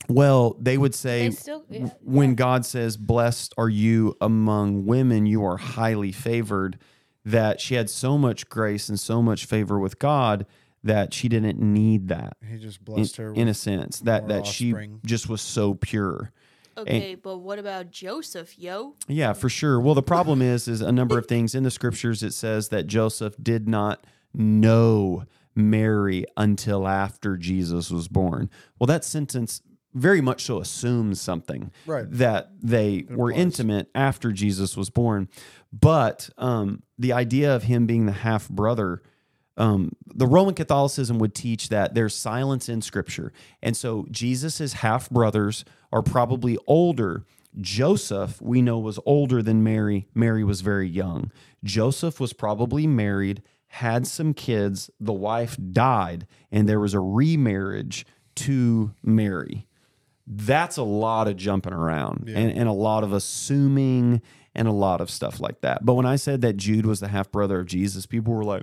[0.08, 5.26] Well, they would say They still- yeah, when God says, Blessed are you among women,
[5.26, 6.78] you are highly favored,
[7.24, 10.46] that she had so much grace and so much favor with God
[10.82, 12.36] that she didn't need that.
[12.50, 14.74] He just In, blessed her in a sense, that more that she
[15.04, 16.32] just was so pure.
[16.78, 18.94] Okay, but what about Joseph, yo?
[19.06, 19.78] Yeah, for sure.
[19.78, 22.22] Well, the problem is, is a number of things in the scriptures.
[22.22, 25.24] It says that Joseph did not know
[25.54, 28.48] Mary until after Jesus was born.
[28.78, 29.60] Well, that sentence
[29.94, 32.06] very much so assumes something Right.
[32.10, 33.42] that they were applies.
[33.42, 35.28] intimate after Jesus was born.
[35.72, 39.02] But um, the idea of him being the half brother.
[39.56, 43.30] Um, the Roman Catholicism would teach that there's silence in Scripture,
[43.62, 47.26] and so Jesus's half brothers are probably older.
[47.60, 50.06] Joseph, we know, was older than Mary.
[50.14, 51.30] Mary was very young.
[51.62, 54.88] Joseph was probably married, had some kids.
[54.98, 59.66] The wife died, and there was a remarriage to Mary.
[60.32, 64.22] That's a lot of jumping around and, and a lot of assuming
[64.54, 65.84] and a lot of stuff like that.
[65.84, 68.62] But when I said that Jude was the half brother of Jesus, people were like,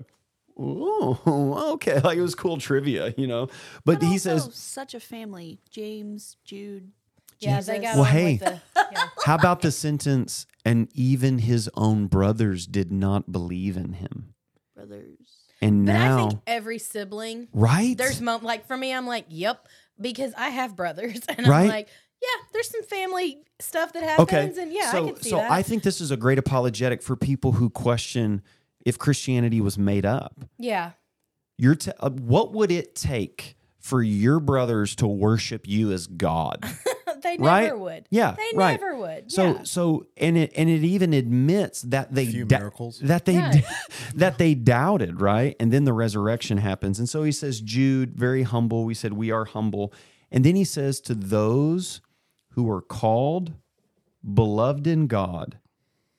[0.57, 1.19] oh,
[1.73, 1.99] okay.
[1.99, 3.49] Like it was cool trivia, you know?
[3.83, 5.59] But, he says, such a family.
[5.69, 6.91] James, Jude.
[7.39, 8.33] Yeah, they got Well, hey.
[8.33, 8.61] with the,
[8.91, 9.09] yeah.
[9.25, 14.33] How about the sentence, and even his own brothers did not believe in him?
[14.75, 15.17] brothers.
[15.61, 17.97] And But I think every sibling, right?
[17.97, 19.67] there's mo- like for me, I'm like, yep,
[19.99, 21.61] because I have brothers, and Right.
[21.63, 21.87] I'm like,
[22.21, 24.61] yeah, there's some family stuff that happens, okay.
[24.61, 25.51] and yeah, so, I can see so that.
[25.51, 28.41] I think this is a great apologetic for people who question
[28.85, 30.33] if Christianity was made up.
[30.57, 30.91] yeah,
[31.57, 36.63] You're t- uh, what would it take for your brothers to worship you as God?
[37.21, 37.79] they never Right?
[37.79, 38.05] would.
[38.09, 38.79] Yeah, they right.
[38.79, 39.31] never would.
[39.31, 39.63] So yeah.
[39.63, 42.99] so and it and it even admits that they Few dou- miracles.
[43.03, 43.53] that they Yeah.
[44.15, 45.55] that they doubted, right?
[45.59, 46.99] And then the resurrection happens.
[46.99, 48.85] And so he says Jude very humble.
[48.85, 49.93] We said we are humble.
[50.31, 52.01] And then he says to those
[52.51, 53.53] who are called,
[54.33, 55.59] beloved in God,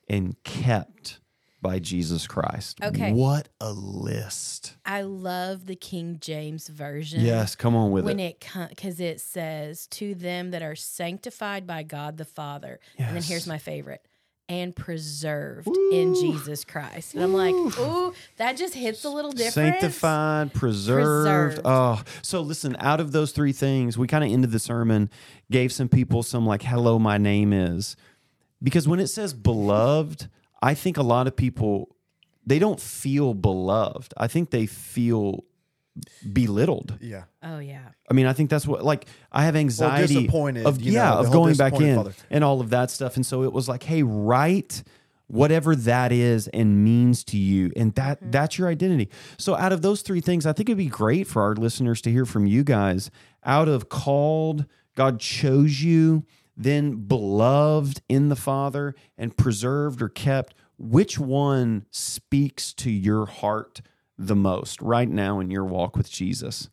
[0.08, 1.17] and kept
[1.60, 2.78] by Jesus Christ.
[2.82, 3.12] Okay.
[3.12, 4.76] What a list.
[4.86, 7.20] I love the King James version.
[7.20, 8.44] Yes, come on with when it.
[8.54, 13.22] it because it says to them that are sanctified by God the Father, and then
[13.22, 14.06] here's my favorite,
[14.48, 17.14] and preserved in Jesus Christ.
[17.14, 19.80] And I'm like, ooh, that just hits a little different.
[19.80, 21.56] Sanctified, preserved.
[21.56, 21.60] Preserved.
[21.64, 25.10] Oh, so listen, out of those three things, we kind of ended the sermon,
[25.50, 27.96] gave some people some like, hello, my name is.
[28.62, 30.28] Because when it says beloved,
[30.60, 31.96] I think a lot of people,
[32.46, 34.14] they don't feel beloved.
[34.16, 35.44] I think they feel
[36.32, 36.98] belittled.
[37.00, 37.24] Yeah.
[37.42, 40.92] Oh yeah, I mean, I think that's what like I have anxiety disappointed, of you
[40.92, 42.14] yeah know, the of going back in father.
[42.30, 43.16] and all of that stuff.
[43.16, 44.82] And so it was like, hey, write
[45.26, 48.30] whatever that is and means to you, and that mm-hmm.
[48.30, 49.08] that's your identity.
[49.38, 52.10] So out of those three things, I think it'd be great for our listeners to
[52.10, 53.10] hear from you guys.
[53.44, 56.24] Out of called, God chose you,
[56.58, 60.54] then beloved in the Father, and preserved or kept.
[60.76, 63.80] Which one speaks to your heart
[64.18, 66.68] the most right now in your walk with Jesus?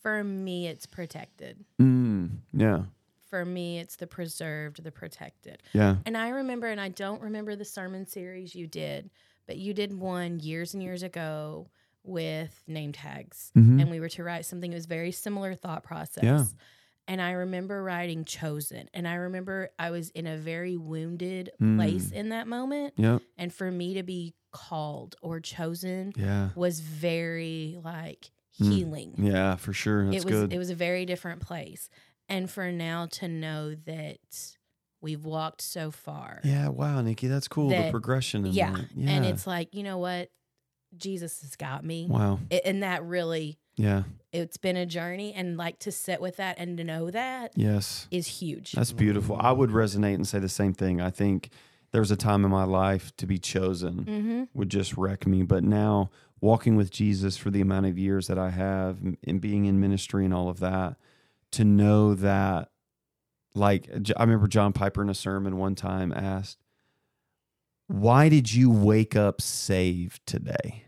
[0.00, 1.64] for me, it's protected.
[1.82, 2.82] Mm, yeah.
[3.28, 5.60] For me, it's the preserved, the protected.
[5.72, 5.96] Yeah.
[6.06, 9.10] And I remember, and I don't remember the sermon series you did,
[9.48, 11.70] but you did one years and years ago
[12.04, 13.50] with name tags.
[13.56, 13.80] Mhm.
[13.82, 16.22] And we were to write something It was very similar thought process.
[16.22, 16.44] Yeah.
[17.08, 18.88] And I remember writing chosen.
[18.92, 21.76] And I remember I was in a very wounded Mm.
[21.76, 22.94] place in that moment.
[22.96, 23.22] Yep.
[23.38, 26.48] And for me to be called or chosen Yeah.
[26.54, 28.30] was very like
[28.60, 28.72] Mm.
[28.72, 30.06] healing Yeah, for sure.
[30.06, 30.52] That's it was good.
[30.52, 31.88] it was a very different place
[32.28, 34.18] and for now to know that
[35.02, 36.68] we've walked so far yeah.
[36.68, 37.68] Wow, Nikki, that's cool.
[37.68, 38.46] the progression.
[38.46, 38.72] Yeah.
[38.72, 38.86] that.
[38.96, 39.10] yeah.
[39.10, 40.30] and it's like you know what
[40.96, 42.38] jesus has got me wow.
[42.48, 44.04] It- and that really Yeah.
[44.36, 48.06] It's been a journey and like to sit with that and to know that Yes.
[48.10, 49.36] is huge That's beautiful.
[49.40, 51.00] I would resonate and say the same thing.
[51.00, 51.50] I think
[51.92, 54.44] there was a time in my life to be chosen mm-hmm.
[54.54, 56.10] would just wreck me, but now
[56.40, 60.24] walking with Jesus for the amount of years that I have and being in ministry
[60.24, 60.96] and all of that,
[61.52, 62.70] to know that,
[63.54, 66.58] like, i remember John Piper in a sermon one time asked,
[67.86, 70.85] Why did you wake up saved today?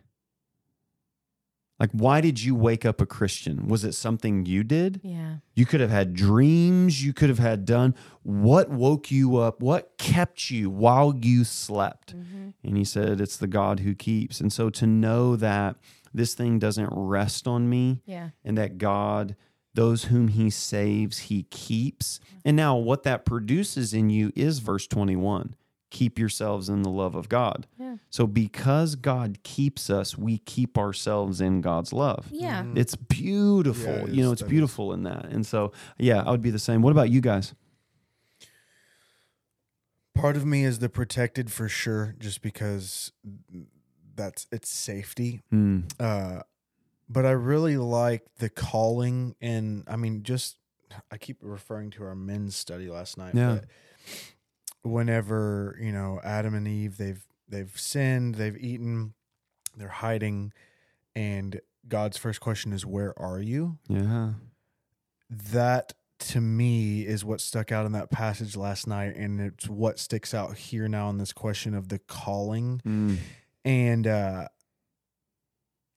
[1.80, 3.68] Like, why did you wake up a Christian?
[3.68, 5.00] Was it something you did?
[5.04, 5.36] Yeah.
[5.54, 7.04] You could have had dreams.
[7.04, 7.94] You could have had done.
[8.24, 9.60] What woke you up?
[9.62, 12.16] What kept you while you slept?
[12.16, 12.48] Mm-hmm.
[12.64, 14.40] And he said, It's the God who keeps.
[14.40, 15.76] And so to know that
[16.12, 18.30] this thing doesn't rest on me Yeah.
[18.44, 19.36] and that God,
[19.74, 22.18] those whom he saves, he keeps.
[22.44, 25.54] And now what that produces in you is verse 21
[25.90, 27.66] keep yourselves in the love of God.
[27.78, 27.96] Yeah.
[28.10, 32.26] So because God keeps us, we keep ourselves in God's love.
[32.30, 32.64] Yeah.
[32.74, 33.92] It's beautiful.
[33.92, 34.50] Yeah, it you know, it's That is.
[34.50, 35.26] beautiful in that.
[35.26, 36.82] And so, yeah, I would be the same.
[36.82, 37.54] What about you guys?
[40.14, 43.12] Part of me is the protected for sure, just because
[44.16, 45.42] that's it's safety.
[45.50, 45.80] Hmm.
[46.00, 46.40] Uh,
[47.08, 50.56] but I really like the calling, and I mean, just
[51.12, 53.34] I keep referring to our men's study last night.
[53.36, 53.60] Yeah.
[53.60, 53.64] But
[54.82, 59.14] whenever you know Adam and Eve, they've they've sinned, they've eaten,
[59.76, 60.52] they're hiding,
[61.14, 64.34] and God's first question is, "Where are you?" Yeah.
[65.30, 69.98] that to me is what stuck out in that passage last night and it's what
[70.00, 73.14] sticks out here now in this question of the calling Hmm.
[73.64, 74.48] and uh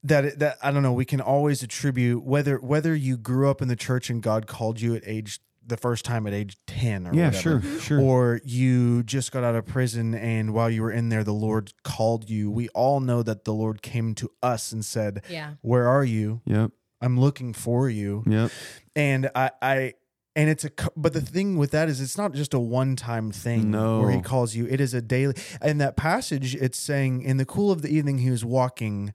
[0.04, 3.68] that that I don't know we can always attribute whether whether you grew up in
[3.68, 7.14] the church and God called you at age the first time at age 10 or
[7.14, 7.78] Yeah, whatever, sure, mm-hmm.
[7.78, 8.00] sure.
[8.00, 11.72] or you just got out of prison and while you were in there the Lord
[11.84, 15.54] called you we all know that the Lord came to us and said Yeah.
[15.62, 16.72] where are you yep.
[17.00, 18.50] I'm looking for you Yep.
[18.96, 19.94] and I, I
[20.34, 23.30] and it's a but the thing with that is it's not just a one time
[23.30, 24.00] thing No.
[24.00, 27.44] where he calls you it is a daily in that passage it's saying in the
[27.44, 29.12] cool of the evening he was walking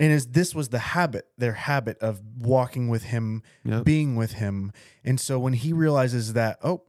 [0.00, 3.84] and as this was the habit their habit of walking with him Yep.
[3.84, 4.72] being with him
[5.04, 6.82] and so when he realizes that oh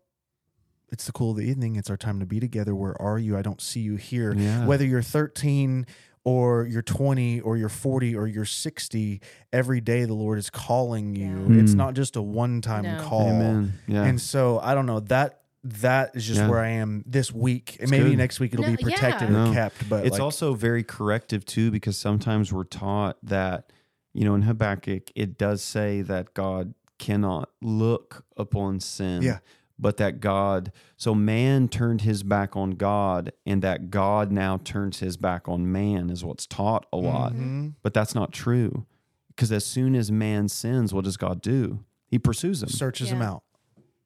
[0.92, 3.38] it's the cool of the evening it's our time to be together where are you
[3.38, 4.66] i don't see you here Yeah.
[4.66, 5.86] whether you're 13
[6.24, 11.16] or you're 20 or you're 40 or you're 60 every day the lord is calling
[11.16, 11.62] you Yeah.
[11.62, 11.78] it's Mm.
[11.78, 13.02] not just a one-time No.
[13.04, 13.74] call Amen.
[13.88, 14.04] Yeah.
[14.04, 16.50] and so i don't know that that is just Yeah.
[16.50, 18.18] where i am this week and It's maybe good.
[18.18, 19.36] next week it'll No, be protected yeah.
[19.36, 19.54] or No.
[19.54, 23.72] kept but it's like, also very corrective too because sometimes we're taught that
[24.14, 29.40] you know in habakkuk it does say that god cannot look upon sin Yeah.
[29.78, 35.00] but that god so man turned his back on god and that god now turns
[35.00, 37.74] his back on man is what's taught a lot Mhm.
[37.84, 38.86] but that's not true
[39.28, 43.20] because as soon as man sins what does god do he pursues him searches them
[43.22, 43.30] Yeah.
[43.32, 43.44] out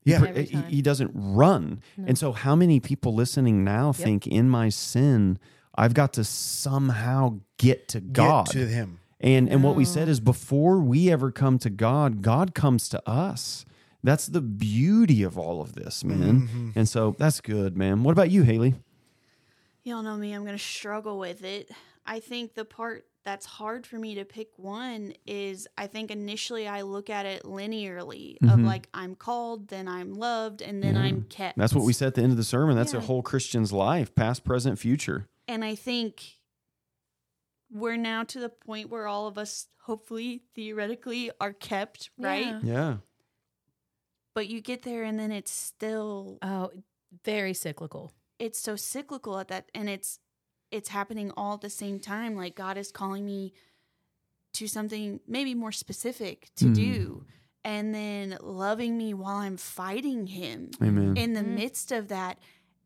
[0.06, 1.82] yeah he, he doesn't run.
[1.98, 5.40] And so, how many people listening now think in my sin,
[5.76, 8.46] I've got to somehow get to God?
[8.46, 12.22] get to him and and what we said is before we ever come to God,
[12.22, 13.66] God comes to us.
[14.04, 16.42] That's the beauty of all of this, man.
[16.42, 16.70] Mm-hmm.
[16.76, 18.04] And so that's good, man.
[18.04, 18.76] What about you, Haley?
[19.84, 21.72] Y'all know me, I'm going to struggle with it.
[22.06, 26.68] I think the part that's hard for me to pick one is I think initially
[26.68, 28.66] I look at it linearly of Mhm.
[28.66, 31.02] like I'm called, then I'm loved, and then Yeah.
[31.02, 31.58] I'm kept.
[31.58, 32.76] That's what we said at the end of the sermon.
[32.76, 35.28] That's a whole Christian's life, past, present, future.
[35.48, 36.38] And I think
[37.72, 42.46] we're now to the point where all of us, hopefully, theoretically, are kept, right?
[42.46, 42.60] Yeah.
[42.64, 42.98] Yeah.
[44.34, 46.72] But you get there and then it's still Oh,
[47.24, 48.12] very cyclical.
[48.38, 50.20] it's so cyclical at that and it's
[50.72, 53.54] it's happening all at the same time like god is calling me
[54.54, 56.76] to something maybe more specific to Mhm.
[56.76, 57.26] do
[57.64, 61.18] and then loving me while i'm fighting him Amen.
[61.18, 61.56] in the Mhm.
[61.56, 62.40] midst of that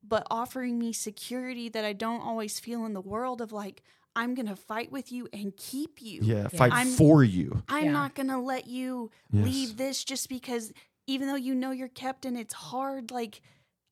[0.03, 3.83] but offering me security that i don't always feel in the world of like
[4.15, 6.47] i'm gonna fight with you and keep you yeah.
[6.47, 7.63] Fight I'm- for you.
[7.69, 7.91] i'm Yeah.
[7.91, 9.45] not gonna let you Yes.
[9.45, 10.73] leave this just because
[11.07, 13.41] even though you know you're kept and it's hard like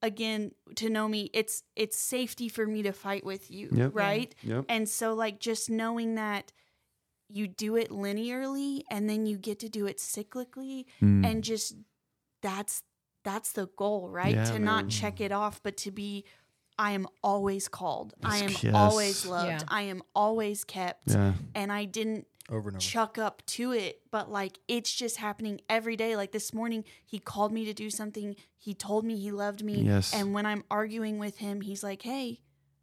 [0.01, 3.91] again to know me it's it's safety for me to fight with you Yep.
[3.95, 4.65] right Yep.
[4.69, 6.51] and so like just knowing that
[7.29, 11.25] you do it linearly and then you get to do it cyclically Mm.
[11.25, 11.75] and just
[12.41, 12.83] that's
[13.23, 14.63] that's the goal right Yeah, to man.
[14.63, 16.23] not check it off but to be
[16.77, 18.75] i am always called i am Yes.
[18.75, 19.59] always loved Yeah.
[19.67, 21.33] i am always kept yeah.
[21.55, 25.59] and i didn't over and over chuck up to it, but like it's just happening
[25.69, 26.15] every day.
[26.15, 28.35] Like this morning, he called me to do something.
[28.57, 29.81] He told me he loved me.
[29.81, 30.13] Yes.
[30.13, 32.39] And when I'm arguing with him, he's like, hey,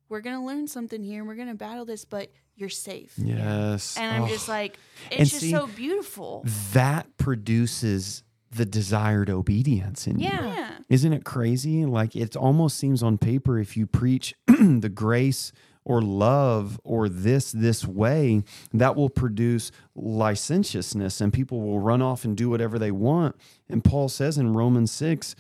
[0.09, 3.15] we're going to learn something here and we're going to battle this, but you're safe.
[3.17, 3.97] Yes.
[3.97, 4.29] And I'm Oh.
[4.29, 4.79] just like,
[5.11, 6.45] And it's just see, so beautiful.
[6.73, 10.29] that produces the desired obedience in you.
[10.29, 10.55] Yeah.
[10.55, 10.71] Yeah.
[10.89, 11.85] Isn't it crazy?
[11.87, 15.51] Like it almost seems on paper if you preach the grace
[15.85, 22.25] or love or this this way, that will produce licentiousness and people will run off
[22.25, 23.37] and do whatever they want.
[23.69, 25.35] And Paul says in Romans 6,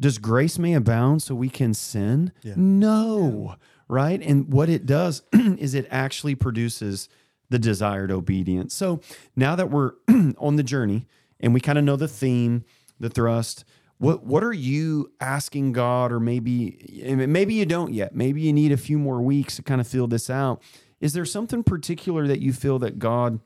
[0.00, 2.32] does grace may abound so we can sin?
[2.42, 2.54] Yeah.
[2.56, 3.56] No.
[3.88, 4.20] Right?
[4.22, 7.08] And what it does is it actually produces
[7.50, 8.74] the desired obedience.
[8.74, 9.00] So
[9.34, 9.92] now that we're
[10.38, 11.06] on the journey
[11.40, 12.64] and we kind of know the theme,
[13.00, 13.64] the thrust,
[13.98, 18.14] what what are you asking God, or maybe maybe you don't yet?
[18.14, 20.62] Maybe you need a few more weeks to kind of feel this out.
[21.00, 23.40] Is there something particular that you feel that God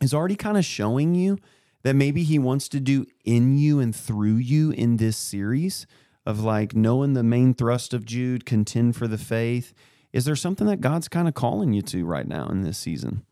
[0.00, 1.38] is already kind of showing you
[1.82, 5.86] that maybe He wants to do in you and through you in this series
[6.24, 9.72] of like knowing the main thrust of Jude, contend for the faith?
[10.12, 13.24] Is there something that God's kind of calling you to right now in this season?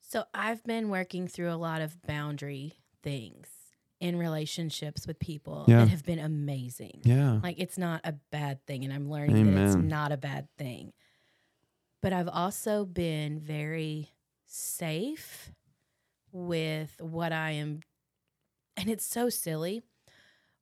[0.00, 2.74] So I've been working through a lot of boundary
[3.04, 3.46] things
[4.00, 5.80] in relationships with people Yeah.
[5.80, 7.02] that have been amazing.
[7.04, 7.38] Yeah.
[7.42, 10.92] Like it's not a bad thing, and I'm learning that it's not a bad thing.
[12.02, 14.10] But I've also been very
[14.46, 15.52] safe
[16.32, 17.80] with what I am,
[18.76, 19.82] and it's so silly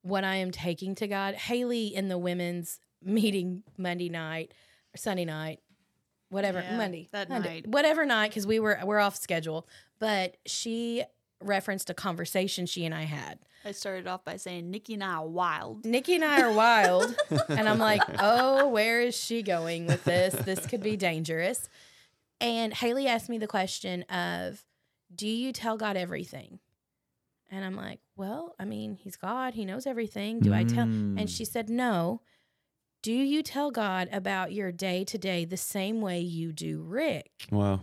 [0.03, 1.35] what I am taking to God.
[1.35, 4.53] Haley in the women's meeting Monday night
[4.95, 5.61] or Sunday night,
[6.29, 7.67] whatever Yeah, Monday that Monday, night.
[7.69, 9.67] whatever night because we were we're off schedule.
[9.99, 11.03] But she
[11.45, 13.39] referenced a conversation she and I had.
[13.65, 15.85] I started off by saying Nikki and I are wild.
[15.85, 17.15] Nikki and I are wild.
[17.49, 20.35] and I'm like, oh, where is she going with this?
[20.35, 21.69] This could be dangerous.
[22.41, 24.65] And Haley asked me the question of,
[25.15, 26.59] do you tell God everything?
[27.53, 29.55] And I'm like, well, I mean, he's God.
[29.55, 30.41] He knows everything.
[30.41, 30.87] Do I tell?
[30.87, 31.21] Mm.
[31.21, 32.21] And she said, no.
[33.03, 37.31] Do you tell God about your day to day the same way you do Rick?
[37.51, 37.83] Wow.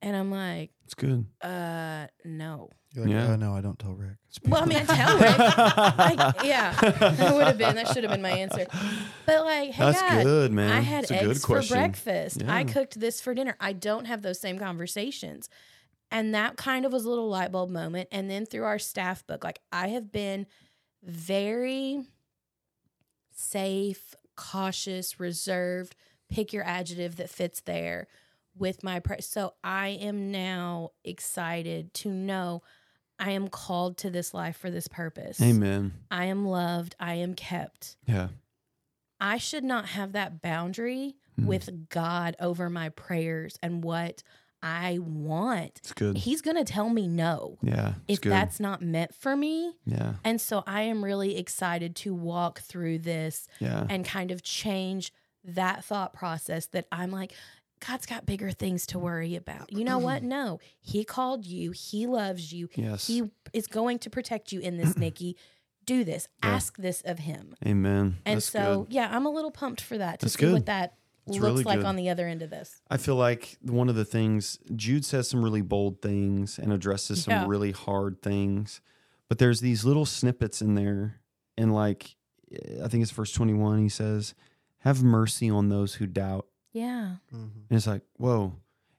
[0.00, 1.26] And I'm like, It's good.
[1.42, 2.70] uh, no.
[2.94, 3.28] You're like, Yeah.
[3.28, 4.16] oh no, I don't tell Rick.
[4.46, 5.34] Well, I mean, I tell Rick.
[5.38, 7.76] I, yeah, that would have been.
[7.76, 8.66] That should have been my answer.
[9.26, 10.72] But like, hey, That's God, good, man.
[10.72, 11.76] I had It's a good eggs for question.
[11.76, 12.42] breakfast.
[12.48, 13.56] I cooked this for dinner.
[13.60, 15.48] I don't have those same conversations.
[16.10, 18.08] And that kind of was a little light bulb moment.
[18.10, 20.46] And then through our staff book, like I have been
[21.04, 22.02] very
[23.32, 25.94] safe, cautious, reserved,
[26.28, 28.08] pick your adjective that fits there
[28.56, 32.62] with my pre- so I am now excited to know
[33.20, 35.40] I am called to this life for this purpose.
[35.40, 35.92] Amen.
[36.10, 37.96] I am loved, I am kept.
[38.06, 38.28] Yeah.
[39.20, 41.46] I should not have that boundary Mm.
[41.46, 44.22] with God over my prayers and what
[44.62, 45.78] I want.
[45.78, 46.18] It's good.
[46.18, 47.94] He's going to tell me no Yeah.
[48.08, 48.32] If good.
[48.32, 49.76] that's not meant for me.
[49.86, 50.14] yeah.
[50.24, 53.86] And so I am really excited to walk through this Yeah.
[53.88, 55.12] and kind of change
[55.44, 57.32] that thought process that I'm like,
[57.86, 59.72] God's got bigger things to worry about.
[59.72, 60.22] You know what?
[60.22, 60.26] Mm.
[60.26, 61.70] No, He called you.
[61.72, 62.68] He loves you.
[62.74, 63.06] Yes.
[63.06, 65.36] He is going to protect you in this, Nikki.
[65.86, 66.28] Do this.
[66.44, 66.50] Yeah.
[66.50, 67.54] Ask this of Him.
[67.66, 68.18] Amen.
[68.26, 68.92] And That's so, good.
[68.94, 70.52] yeah, I'm a little pumped for that to That's see good.
[70.52, 70.94] what that
[71.26, 71.86] It's looks really like good.
[71.86, 72.80] on the other end of this.
[72.90, 77.24] I feel like one of the things Jude says some really bold things and addresses
[77.24, 77.44] some Yeah.
[77.48, 78.80] really hard things,
[79.28, 81.20] but there's these little snippets in there,
[81.56, 82.16] and like
[82.84, 83.78] I think it's verse 21.
[83.78, 84.34] He says,
[84.80, 87.16] "Have mercy on those who doubt." Yeah.
[87.34, 87.60] Mm-hmm.
[87.68, 88.54] And it's like, whoa.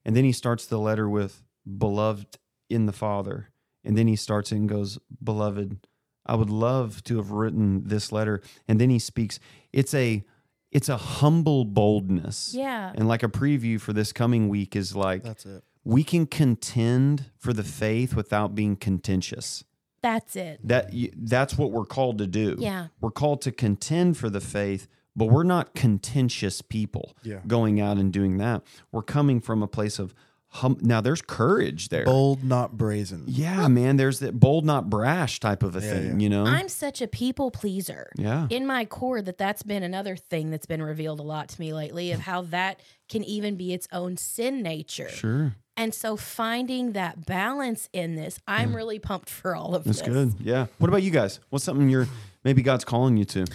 [0.05, 1.43] And then he starts the letter with
[1.77, 2.37] beloved
[2.69, 3.49] in the Father.
[3.83, 5.87] And then he starts it and goes, Beloved,
[6.25, 8.41] I would love to have written this letter.
[8.67, 9.39] And then he speaks.
[9.73, 10.23] It's a
[10.71, 12.53] it's a humble boldness.
[12.53, 12.91] Yeah.
[12.95, 15.63] And like a preview for this coming week is like That's it.
[15.83, 19.63] we can contend for the faith without being contentious.
[20.03, 20.59] That's it.
[20.67, 22.55] That that's what we're called to do.
[22.59, 22.87] Yeah.
[23.01, 27.39] We're called to contend for the faith, but we're not contentious people Yeah.
[27.47, 28.61] going out and doing that.
[28.91, 30.13] We're coming from a place of
[30.55, 32.03] hum- now there's courage there.
[32.05, 33.23] Bold, not brazen.
[33.27, 36.17] Yeah, man, there's that bold not brash type of a Yeah, thing, yeah.
[36.17, 36.45] you know?
[36.45, 38.09] I'm such a people pleaser.
[38.17, 38.47] yeah.
[38.49, 41.73] in my core that that's been another thing that's been revealed a lot to me
[41.73, 45.09] lately of how that can even be its own sin nature.
[45.09, 45.55] Sure.
[45.77, 50.07] And so finding that balance in this, I'm really pumped for all of That's this.
[50.07, 50.45] That's good.
[50.45, 50.67] Yeah.
[50.79, 51.39] What about you guys?
[51.49, 52.07] What's something you're
[52.43, 53.45] maybe God's calling you to?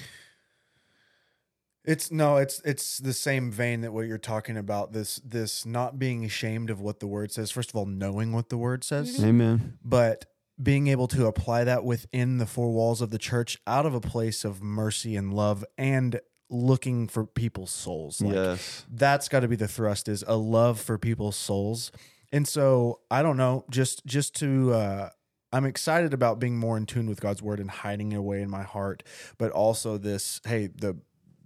[1.87, 4.93] It's no, it's it's the same vein that what you're talking about.
[4.93, 7.51] This this not being ashamed of what the word says.
[7.51, 9.79] First of all, knowing what the word says, Amen.
[9.85, 10.27] but
[10.61, 14.01] being able to apply that within the four walls of the church out of a
[14.01, 18.21] place of mercy and love and looking for people's souls.
[18.21, 18.85] Like, yes.
[18.91, 21.93] that's got to be the thrust is a love for people's souls
[22.33, 25.09] and so i don't know just just to uh
[25.53, 28.51] i'm excited about being more in tune with god's word and hiding it away in
[28.51, 29.03] my heart
[29.39, 30.97] but also this hey the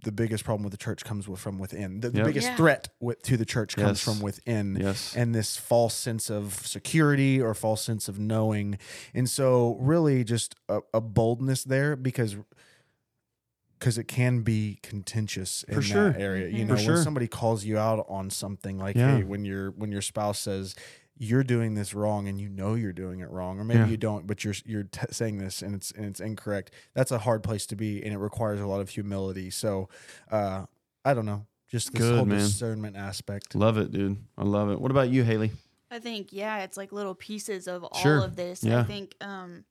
[0.03, 2.25] the biggest problem with the church comes with, from within the, the Yep.
[2.27, 2.55] biggest Yeah.
[2.55, 4.01] threat with, to the church comes Yes.
[4.03, 5.15] from within Yes.
[5.15, 8.77] and this false sense of security or false sense of knowing
[9.13, 12.35] and so really just a, a boldness there because
[13.79, 16.11] because it can be contentious in For sure.
[16.11, 16.47] that area.
[16.49, 16.67] You Mhm.
[16.67, 16.93] know, For sure.
[16.95, 19.17] when somebody calls you out on something like, Yeah.
[19.17, 20.75] hey, when your when your spouse says
[21.23, 23.85] you're doing this wrong and you know you're doing it wrong, or maybe Yeah.
[23.87, 26.71] you don't, but you're you're t- saying this and it's and it's incorrect.
[26.95, 29.51] That's a hard place to be, and it requires a lot of humility.
[29.51, 29.87] So,
[30.31, 30.65] uh,
[31.05, 31.45] I don't know.
[31.69, 32.39] Just this Good, whole man.
[32.39, 33.53] discernment aspect.
[33.53, 34.17] Love it, dude.
[34.35, 34.81] I love it.
[34.81, 35.51] What about you, Haley?
[35.91, 38.23] I think yeah, it's like little pieces of all Sure.
[38.23, 38.63] of this.
[38.63, 38.79] Yeah.
[38.79, 39.63] I think um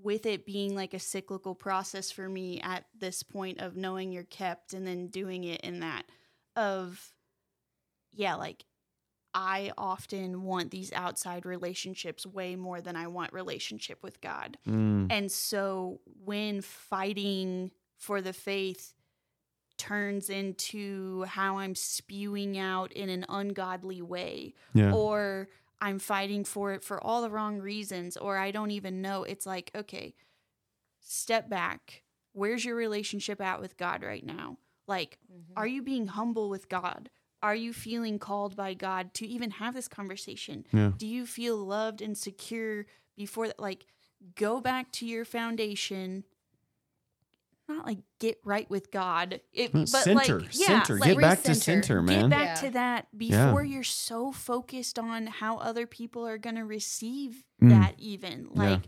[0.00, 4.22] with it being like a cyclical process for me at this point of knowing you're
[4.24, 6.04] kept and then doing it in that
[6.56, 7.12] of
[8.12, 8.64] yeah, like
[9.34, 14.56] I often want these outside relationships way more than I want relationship with God.
[14.66, 18.94] Mm, And so when fighting for the faith
[19.76, 24.92] turns into how I'm spewing out in an ungodly way, yeah.
[24.92, 25.48] or
[25.80, 29.46] I'm fighting for it for all the wrong reasons, or I don't even know, it's
[29.46, 30.14] like, okay,
[31.00, 32.04] step back.
[32.32, 34.58] Where's your relationship at with God right now?
[34.86, 35.18] Like,
[35.56, 37.10] are you being humble with God?
[37.44, 40.64] Are you feeling called by God to even have this conversation?
[40.72, 40.92] Yeah.
[40.96, 42.86] Do you feel loved and secure
[43.16, 43.60] before that?
[43.60, 43.84] Like,
[44.34, 46.24] go back to your foundation.
[47.68, 50.98] Not like get right with God, it, but center, like yeah, center.
[50.98, 52.28] like Get back to center, man.
[52.28, 52.68] get back Yeah.
[52.68, 53.46] to that Yeah.
[53.46, 57.70] before you're so focused on how other people are going to receive Mm.
[57.70, 58.62] that even Yeah.
[58.70, 58.82] like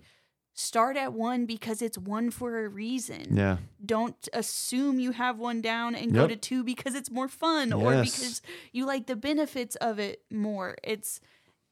[0.58, 3.58] start at one because it's one for a reason Yeah.
[3.84, 8.02] don't assume you have one down and go to two because it's more fun or
[8.02, 8.40] because
[8.72, 11.20] you like the benefits of it more it's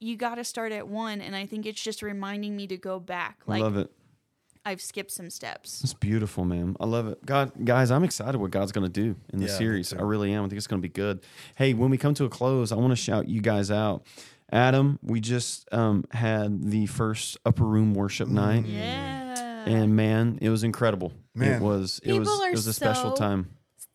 [0.00, 3.00] you got to start at one and i think it's just reminding me to go
[3.00, 3.90] back like love it.
[4.66, 6.76] i've skipped some steps It's beautiful, man.
[6.78, 7.24] I love it.
[7.24, 9.94] God, guys, I'm excited what God's going to do in the Yeah, series.
[9.94, 10.44] I really am.
[10.44, 11.20] I think it's going to be good.
[11.56, 14.04] Hey, when we come to a close, I want to shout you guys out.
[14.54, 20.48] Adam, we just um, had the first upper room worship night, yeah and man, it
[20.50, 21.12] was incredible.
[21.34, 21.98] It was.
[22.04, 22.40] It People was.
[22.46, 23.50] It was a special so- time.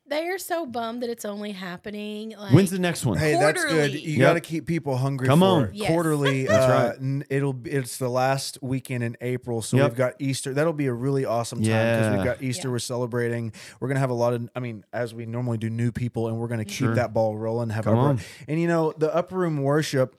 [0.07, 2.31] They are so bummed that it's only happening.
[2.35, 3.19] Like, When's the next one?
[3.19, 3.93] Hey, that's good.
[3.93, 4.19] You Yep.
[4.19, 5.27] got to keep people hungry.
[5.27, 5.69] Come for on.
[5.71, 5.87] Yes.
[5.87, 6.45] quarterly.
[6.47, 7.23] That's uh, right.
[7.29, 9.89] It'll it's the last weekend in April, so Yep.
[9.91, 10.51] we've got Easter.
[10.55, 12.15] That'll be a really awesome time because Yeah.
[12.15, 12.69] we've got Easter.
[12.69, 12.71] Yeah.
[12.71, 13.53] We're celebrating.
[13.79, 14.49] We're gonna have a lot of.
[14.55, 16.95] I mean, as we normally do, new people, and we're gonna keep Sure.
[16.95, 17.69] that ball rolling.
[17.69, 18.19] Have Come our- on.
[18.47, 20.15] and you know the upper room worship.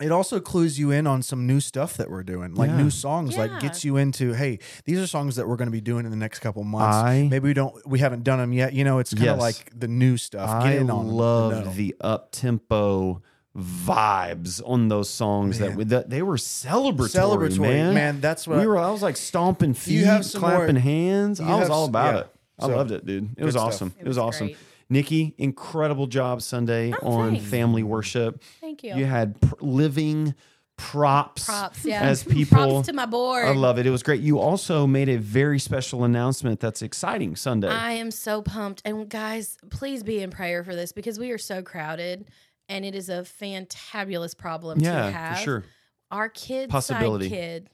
[0.00, 2.76] It also clues you in on some new stuff that we're doing, like Yeah.
[2.78, 3.34] new songs.
[3.36, 3.42] Yeah.
[3.44, 6.10] Like gets you into, hey, these are songs that we're going to be doing in
[6.10, 6.96] the next couple months.
[6.96, 8.72] I- Maybe we don't, we haven't done them yet.
[8.72, 9.40] You know, it's kind of Yes.
[9.40, 10.50] like the new stuff.
[10.50, 13.22] I Get in on 'em love the up tempo
[13.56, 15.78] vibes on those songs that, Man.
[15.78, 17.94] we, that they were celebratory, celebratory, man.
[17.94, 18.20] man.
[18.20, 18.78] That's what we I- were.
[18.78, 21.40] I was like stomping feet, have clapping more- hands.
[21.40, 22.20] I was have all about yeah.
[22.22, 22.26] it.
[22.58, 23.30] I So, loved it, dude.
[23.36, 23.92] It was awesome.
[23.98, 24.46] It, It was, was awesome.
[24.48, 24.56] great.
[24.88, 27.46] Nikki, incredible job Sunday Oh, on thanks.
[27.50, 28.42] family worship.
[28.60, 28.94] Thank you.
[28.96, 30.34] You had pr- living
[30.76, 32.02] props, Props, yeah.
[32.02, 32.56] as people.
[32.58, 33.44] Props to my board.
[33.46, 33.86] I love it.
[33.86, 34.20] It was great.
[34.20, 37.68] You also made a very special announcement that's exciting Sunday.
[37.68, 38.82] I am so pumped.
[38.84, 42.26] And guys, please be in prayer for this because we are so crowded
[42.68, 45.36] and it is a fantabulous problem yeah, to have.
[45.38, 45.64] for sure.
[46.10, 47.28] Our kid Possibility.
[47.28, 47.68] kid.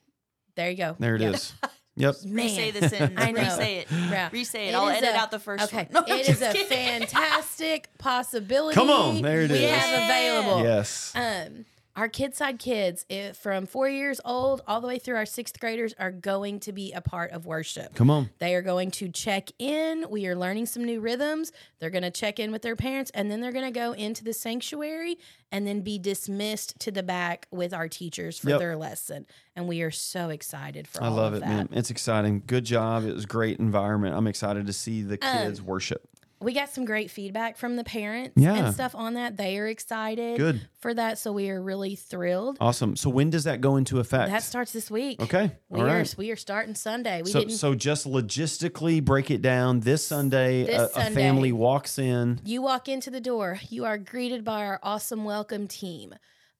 [0.56, 0.96] There you go.
[0.98, 1.34] There it Yep.
[1.34, 1.52] is.
[2.00, 2.14] Yep.
[2.24, 2.34] Man.
[2.46, 3.20] Re-say the sentence.
[3.20, 3.40] I know.
[3.42, 3.86] Re-say it.
[3.90, 4.28] Yeah.
[4.32, 4.70] Re-say it.
[4.70, 5.88] It I'll edit a- out the first Okay.
[5.90, 6.04] one.
[6.08, 8.74] No, it is just a fantastic possibility.
[8.80, 9.70] Come on, there it we is.
[9.70, 10.62] have available.
[10.62, 11.12] Yes.
[11.14, 11.64] Um,
[11.96, 15.58] our kid side kids, if, from four years old all the way through our sixth
[15.58, 17.94] graders, are going to be a part of worship.
[17.94, 18.30] Come on.
[18.38, 20.06] They are going to check in.
[20.08, 21.50] We are learning some new rhythms.
[21.80, 24.22] They're going to check in with their parents, and then they're going to go into
[24.22, 25.18] the sanctuary
[25.52, 28.58] and then be dismissed to the back with our teachers for Yep.
[28.60, 29.26] their lesson.
[29.56, 31.48] And we are so excited for I all love it, that.
[31.48, 31.68] man.
[31.72, 32.44] It's exciting.
[32.46, 33.04] Good job.
[33.04, 34.14] It was great environment.
[34.14, 36.06] I'm excited to see the Um, kids worship.
[36.42, 38.54] We got some great feedback from the parents Yeah.
[38.54, 39.36] and stuff on that.
[39.36, 40.62] They are excited Good.
[40.78, 42.56] for that, so we are really thrilled.
[42.60, 42.96] Awesome.
[42.96, 44.30] So when does that go into effect?
[44.30, 45.20] That starts this week.
[45.20, 45.52] okay.
[45.68, 46.14] We All are right.
[46.16, 47.20] we are starting Sunday.
[47.22, 49.80] We So, didn't so just logistically break it down.
[49.80, 52.40] This Sunday, This a, a family walks in.
[52.44, 56.14] You walk into the door, you are greeted by our awesome welcome team.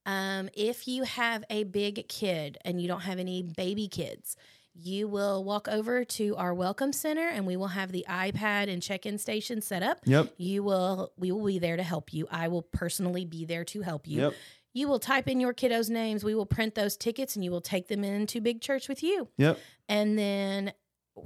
[0.07, 4.37] Um, if you have a big kid and you don't have any baby kids,
[4.83, 8.83] you will walk over to our welcome center and we will have the iPad and
[8.83, 9.99] check-in station set up.
[10.05, 10.35] Yep.
[10.37, 12.27] You will we will be there to help you.
[12.31, 14.23] I will personally be there to help you.
[14.23, 14.35] Yep.
[14.73, 16.23] You will type in your kiddos' names.
[16.23, 19.29] We will print those tickets and you will take them into big church with you.
[19.37, 19.59] Yep.
[19.89, 20.73] and then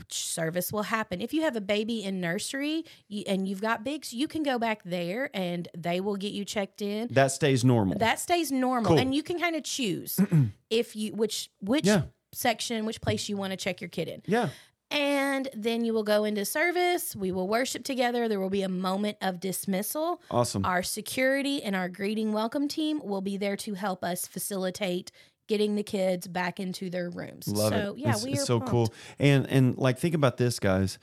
[0.08, 1.20] service will happen.
[1.20, 2.84] If you have a baby in nursery
[3.28, 6.82] and you've got bigs, you can go back there and they will get you checked
[6.82, 7.08] in.
[7.12, 7.98] That stays normal.
[7.98, 8.98] That stays normal, Cool.
[8.98, 10.18] and you can kind of choose
[10.70, 12.02] if you which which Yeah.
[12.34, 14.22] Section, which place you want to check your kid in.
[14.26, 14.48] yeah.
[14.90, 17.16] And then you will go into service.
[17.16, 18.28] We will worship together.
[18.28, 20.20] There will be a moment of dismissal.
[20.30, 20.64] Awesome.
[20.64, 25.10] Our security and our greeting welcome team will be there to help us facilitate
[25.48, 27.48] getting the kids back into their rooms.
[27.48, 27.98] Love so it.
[27.98, 28.70] yeah, it's, we it's are so pumped.
[28.70, 28.94] cool.
[29.18, 30.98] And and like think about this, guys.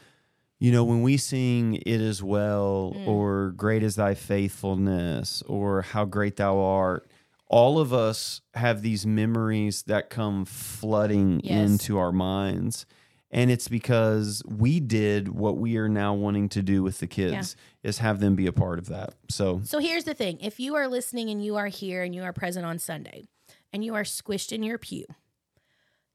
[0.60, 3.08] You know, when we sing "It Is Well" Mm.
[3.08, 7.11] or "Great Is Thy Faithfulness" or "How Great Thou Art,"
[7.54, 11.70] all of us have these memories that come flooding Yes.
[11.70, 12.86] into our minds.
[13.30, 17.56] And it's because we did what we are now wanting to do with the kids
[17.84, 19.14] is have them be a part of that.
[19.30, 22.24] So So here's the thing if you are listening and you are here and you
[22.24, 23.26] are present on Sunday
[23.74, 25.06] and you are squished in your pew,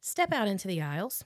[0.01, 1.24] step out into the aisles.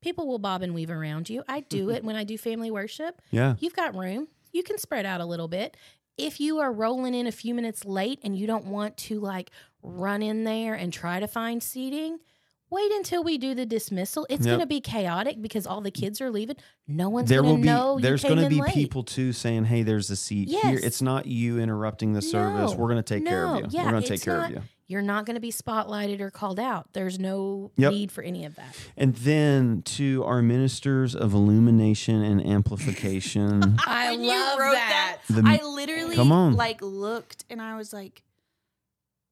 [0.00, 1.42] People will bob and weave around you.
[1.48, 3.22] I do it when I do family worship.
[3.30, 3.54] yeah.
[3.60, 4.28] You've got room.
[4.52, 5.76] You can spread out a little bit.
[6.16, 9.50] If you are rolling in a few minutes late and you don't want to like
[9.82, 12.18] run in there and try to find seating,
[12.70, 14.26] wait until we do the dismissal.
[14.30, 14.50] It's Yep.
[14.52, 16.56] going to be chaotic because all the kids are leaving.
[16.88, 17.98] No one's There going will to be know.
[18.00, 21.58] there's going to be people too saying, "Hey, there's a seat here." It's not you
[21.58, 22.70] interrupting the service.
[22.72, 23.66] No, We're going to take care of you.
[23.70, 24.62] Yeah, We're going to take care not- of you.
[24.86, 26.92] You're not going to be spotlighted or called out.
[26.92, 27.92] There's no Yep.
[27.92, 28.76] need for any of that.
[28.98, 33.76] And then to our ministers of illumination and amplification.
[33.86, 35.18] I When you love wrote that.
[35.30, 36.54] The- I literally Come on.
[36.56, 38.22] like looked and I was like,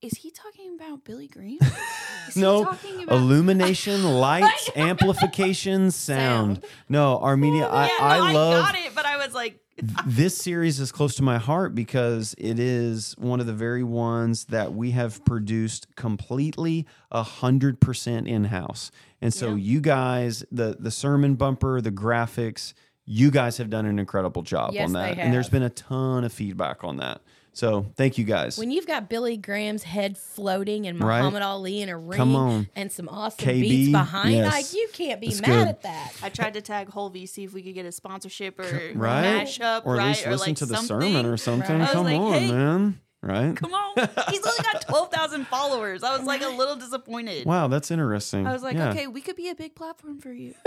[0.01, 1.59] is he talking about Billy Graham?
[2.29, 6.57] Is No, he talking about illumination, lights, amplification, sound.
[6.57, 6.65] Sound.
[6.89, 9.61] No, Armenia, I, yeah, no, I love got it, but I was like,
[10.07, 14.45] this series is close to my heart because it is one of the very ones
[14.47, 18.91] that we have produced completely a hundred percent in house.
[19.21, 19.57] And so Yeah.
[19.57, 22.75] you guys, the the sermon bumper, the graphics,
[23.07, 25.19] you guys have done an incredible job Yes, on that.
[25.19, 27.23] And there's been a ton of feedback on that.
[27.55, 28.57] So thank you guys.
[28.57, 31.19] When you've got Billy Graham's head floating and Right.
[31.19, 32.69] Muhammad Ali in a ring Come on.
[32.75, 34.53] and some awesome KB, beats behind, yes.
[34.53, 35.69] like you can't be That's mad good.
[35.69, 36.13] at that.
[36.23, 39.43] I tried to tag Hulvey, see if we could get a sponsorship or right?
[39.47, 40.09] mashup, or at right?
[40.09, 41.13] least or listen like to the something.
[41.13, 41.79] sermon or something.
[41.81, 41.91] Right.
[41.91, 42.51] Come like, on, hey.
[42.51, 43.01] man.
[43.25, 43.55] Right?
[43.57, 43.95] Come on,
[44.31, 46.03] he's only got twelve thousand followers.
[46.03, 47.47] I was like a little disappointed.
[47.47, 48.47] Wow, that's interesting.
[48.49, 48.91] I was like, Yeah.
[48.91, 50.55] okay, we could be a big platform for you.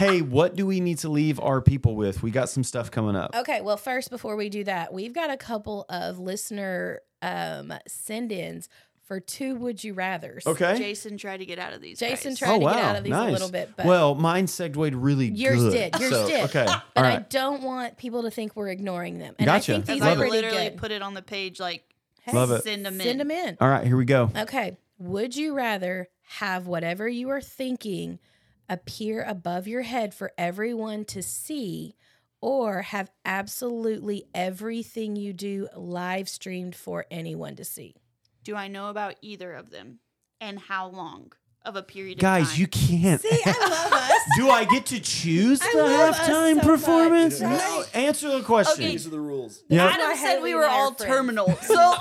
[0.00, 2.22] Hey, what do we need to leave our people with?
[2.22, 3.36] We got some stuff coming up.
[3.36, 8.32] Okay, well, first, before we do that, we've got a couple of listener um, send
[8.32, 8.70] ins
[9.10, 10.46] for two Would You Rathers.
[10.46, 10.78] Okay.
[10.78, 11.98] Jason tried to get out of these.
[11.98, 12.38] Jason guys.
[12.38, 15.26] tried- to oh, get out of these a little bit, but- well, mine segued really
[15.30, 15.72] Yours good.
[15.72, 16.00] did.
[16.00, 16.44] Yours So, did.
[16.44, 16.64] Okay.
[16.64, 19.34] But All I don't want people to think we're ignoring them.
[19.40, 19.72] And Gotcha.
[19.72, 20.16] I think these Because are I it.
[20.18, 20.76] pretty literally good.
[20.78, 21.82] put it on the page like
[22.22, 22.62] Hey, Love it.
[22.62, 23.00] send them in.
[23.00, 23.56] Send them in.
[23.60, 24.30] All right, here we go.
[24.36, 24.76] Okay.
[25.00, 26.08] Would you rather
[26.38, 28.20] have whatever you are thinking
[28.68, 31.96] appear above your head for everyone to see
[32.40, 37.96] or have absolutely everything you do live streamed for anyone to see?
[38.44, 39.98] Do I know about either of them,
[40.40, 41.32] and how long
[41.64, 42.60] of a period of Guys, time?
[42.60, 43.20] you can't.
[43.20, 44.22] See, I love us.
[44.36, 46.64] do I get to choose I the love us halftime so much.
[46.64, 47.40] performance?
[47.42, 47.50] Right.
[47.58, 48.82] No, answer the question.
[48.84, 48.92] Okay.
[48.92, 49.62] These are the rules.
[49.68, 49.84] Yeah.
[49.86, 51.12] That's why Adam said we were I all friends.
[51.12, 51.94] terminal, so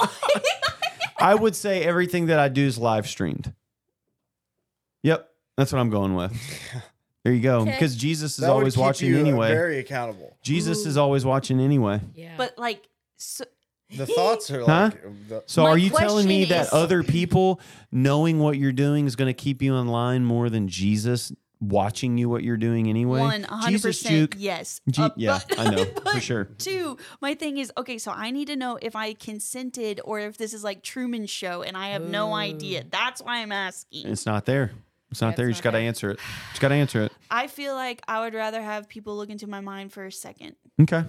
[1.19, 3.53] I would say everything that I do is live streamed.
[5.03, 6.33] Yep, that's what I'm going with.
[7.23, 7.59] There you go.
[7.61, 7.71] Okay.
[7.71, 9.49] Because Jesus is That would always keep watching you, uh, anyway.
[9.49, 10.37] Very accountable.
[10.41, 11.99] Jesus is always watching anyway.
[12.15, 12.33] Yeah.
[12.37, 12.87] but like
[13.17, 13.43] so,
[13.95, 14.91] The thoughts are Huh?
[14.93, 17.59] like the, So My are you telling me question that is- other people
[17.91, 21.31] knowing what you're doing is going to keep you in line more than Jesus
[21.61, 23.19] watching you what you're doing anyway?
[23.19, 24.79] one hundred Jesus percent yes.
[24.89, 26.45] G- Uh, yeah, but- I know for sure.
[26.59, 27.97] Two, my thing is okay.
[27.97, 31.63] So I need to know if I consented or if this is like Truman Show,
[31.63, 32.83] and I have no idea.
[32.89, 34.07] That's why I'm asking.
[34.07, 34.71] It's not there.
[35.11, 35.47] It's not That's there.
[35.47, 36.19] You just got to answer it.
[36.51, 37.11] Just got to answer it.
[37.31, 40.55] I feel like I would rather have people look into my mind for a second.
[40.79, 41.03] Okay.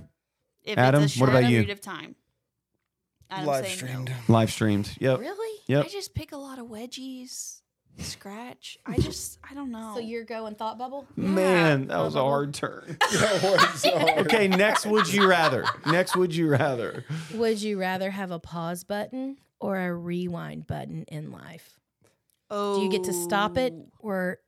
[0.64, 1.70] If Adam, it's a what short about you?
[1.70, 2.14] of time.
[3.30, 4.08] Adam live saying streamed.
[4.08, 4.34] No.
[4.34, 4.96] Live streamed.
[5.00, 5.18] Yep.
[5.20, 5.60] really?
[5.66, 5.84] Yep.
[5.84, 7.60] I just pick a lot of wedgies,
[7.98, 8.78] scratch.
[8.86, 9.92] I just, I don't know.
[9.94, 11.06] So you're going thought bubble?
[11.16, 12.98] Man, that was a hard turn.
[13.84, 15.64] okay, next would you rather?
[15.86, 17.04] Next would you rather?
[17.34, 21.78] Would you rather have a pause button or a rewind button in life?
[22.50, 23.86] oh, Do you get to stop it oh.
[24.00, 24.38] or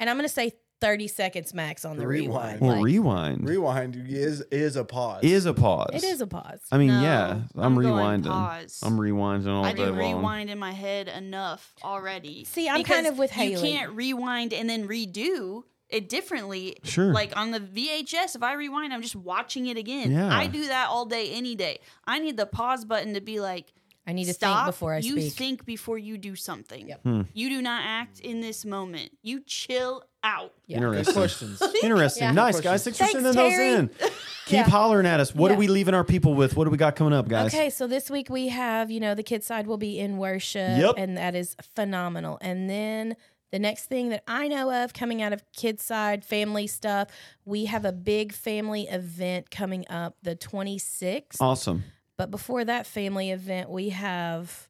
[0.00, 0.52] and I'm going to say
[0.82, 2.60] 30 seconds max on the Rewind.
[2.60, 2.60] rewind.
[2.60, 5.20] Well, Like, rewind Rewind is is a pause.
[5.22, 5.90] is a pause.
[5.94, 6.60] it is a pause.
[6.70, 8.26] I mean, No, yeah, I'm, going rewinding.
[8.26, 8.80] Pause.
[8.82, 9.98] I'm rewinding all I day do long.
[9.98, 12.44] rewind in my head enough already.
[12.44, 13.72] See, I'm Because kind of with You Haley.
[13.72, 16.76] can't rewind and then redo it differently.
[16.84, 17.12] Sure.
[17.12, 20.10] Like on the VHS, if I rewind, I'm just watching it again.
[20.10, 20.34] Yeah.
[20.36, 21.78] I do that all day, any day.
[22.06, 23.72] I need the pause button to be like,
[24.06, 24.64] I need to stop.
[24.64, 25.32] think before I you speak.
[25.34, 26.88] think before you do something.
[26.88, 27.02] Yep.
[27.02, 27.20] Hmm.
[27.34, 29.10] You do not act in this moment.
[29.22, 30.52] You chill out.
[30.66, 30.78] Yeah.
[30.78, 31.14] Interesting.
[31.14, 31.62] questions.
[31.82, 32.22] Interesting.
[32.24, 32.32] Yeah.
[32.32, 32.84] Nice, guys.
[32.84, 33.70] Thanks for sending Terry.
[33.70, 33.88] those in.
[34.46, 34.62] Keep Yeah.
[34.68, 35.34] hollering at us.
[35.34, 35.56] What Yeah.
[35.56, 36.56] are we leaving our people with?
[36.56, 37.54] What do we got coming up, guys?
[37.54, 40.78] Okay, so this week we have, you know, the kids side will be in worship,
[40.78, 40.94] Yep.
[40.98, 42.38] and that is phenomenal.
[42.40, 43.16] And then
[43.52, 47.08] the next thing that I know of coming out of kids side family stuff,
[47.44, 51.36] we have a big family event coming up the 26th.
[51.40, 51.84] Awesome.
[52.16, 54.68] But before that family event, we have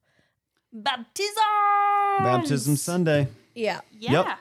[0.72, 1.34] Baptism.
[2.20, 3.28] Baptism Sunday.
[3.54, 4.36] Yeah, Yeah.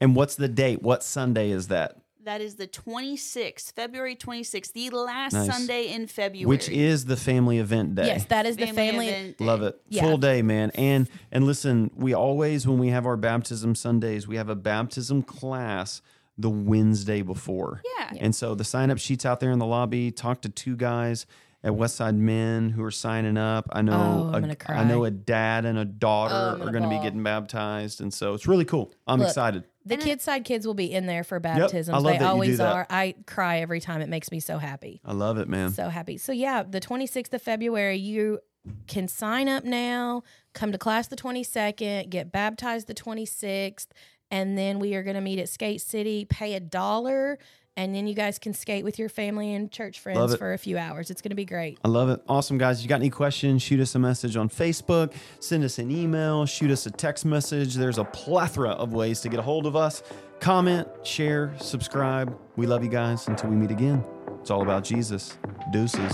[0.00, 0.82] And what's the date?
[0.82, 1.96] What Sunday is that?
[2.24, 5.46] That is the 26th, February 26th, the last Nice.
[5.46, 6.44] Sunday in February.
[6.46, 8.06] Which is the family event day.
[8.08, 9.08] Yes, that is the family.
[9.08, 9.44] event day.
[9.44, 9.80] Love it.
[9.88, 10.02] Yeah.
[10.02, 10.72] Full day, man.
[10.74, 15.22] And and listen, we always when we have our baptism Sundays, we have a baptism
[15.22, 16.02] class
[16.36, 17.80] the Wednesday before.
[17.96, 18.14] Yeah.
[18.18, 20.10] And so the sign up sheets out there in the lobby.
[20.10, 21.26] Talk to two guys
[21.66, 23.66] at Westside Men who are signing up.
[23.72, 24.76] I know Oh, I'm a- cry.
[24.76, 28.14] I know a dad and a daughter Oh, I'm are gonna be getting baptized, and
[28.14, 28.92] so it's really cool.
[29.06, 29.64] I'm Look, excited.
[29.84, 31.88] The And kids side kids will be in there for baptisms.
[31.88, 32.72] I love they that you do always that.
[32.72, 32.86] are.
[32.88, 34.00] I cry every time.
[34.00, 35.00] It makes me so happy.
[35.04, 35.70] I love it, man.
[35.72, 36.18] So happy.
[36.18, 38.38] So yeah, the 26th of February, you
[38.86, 40.22] can sign up now,
[40.54, 43.86] come to class the 22nd, get baptized the 26th,
[44.30, 47.38] and then we are going to meet at Skate City, pay a dollar,
[47.76, 50.78] and then you guys can skate with your family and church friends for a few
[50.78, 51.10] hours.
[51.10, 51.78] It's going to be great.
[51.84, 52.20] I love it.
[52.28, 52.82] Awesome, guys.
[52.82, 53.62] You got any questions?
[53.62, 57.74] Shoot us a message on Facebook, send us an email, shoot us a text message.
[57.74, 60.02] There's a plethora of ways to get a hold of us.
[60.40, 62.36] Comment, share, subscribe.
[62.56, 63.26] We love you guys.
[63.28, 64.04] Until we meet again,
[64.40, 65.38] it's all about Jesus.
[65.72, 66.12] Deuces.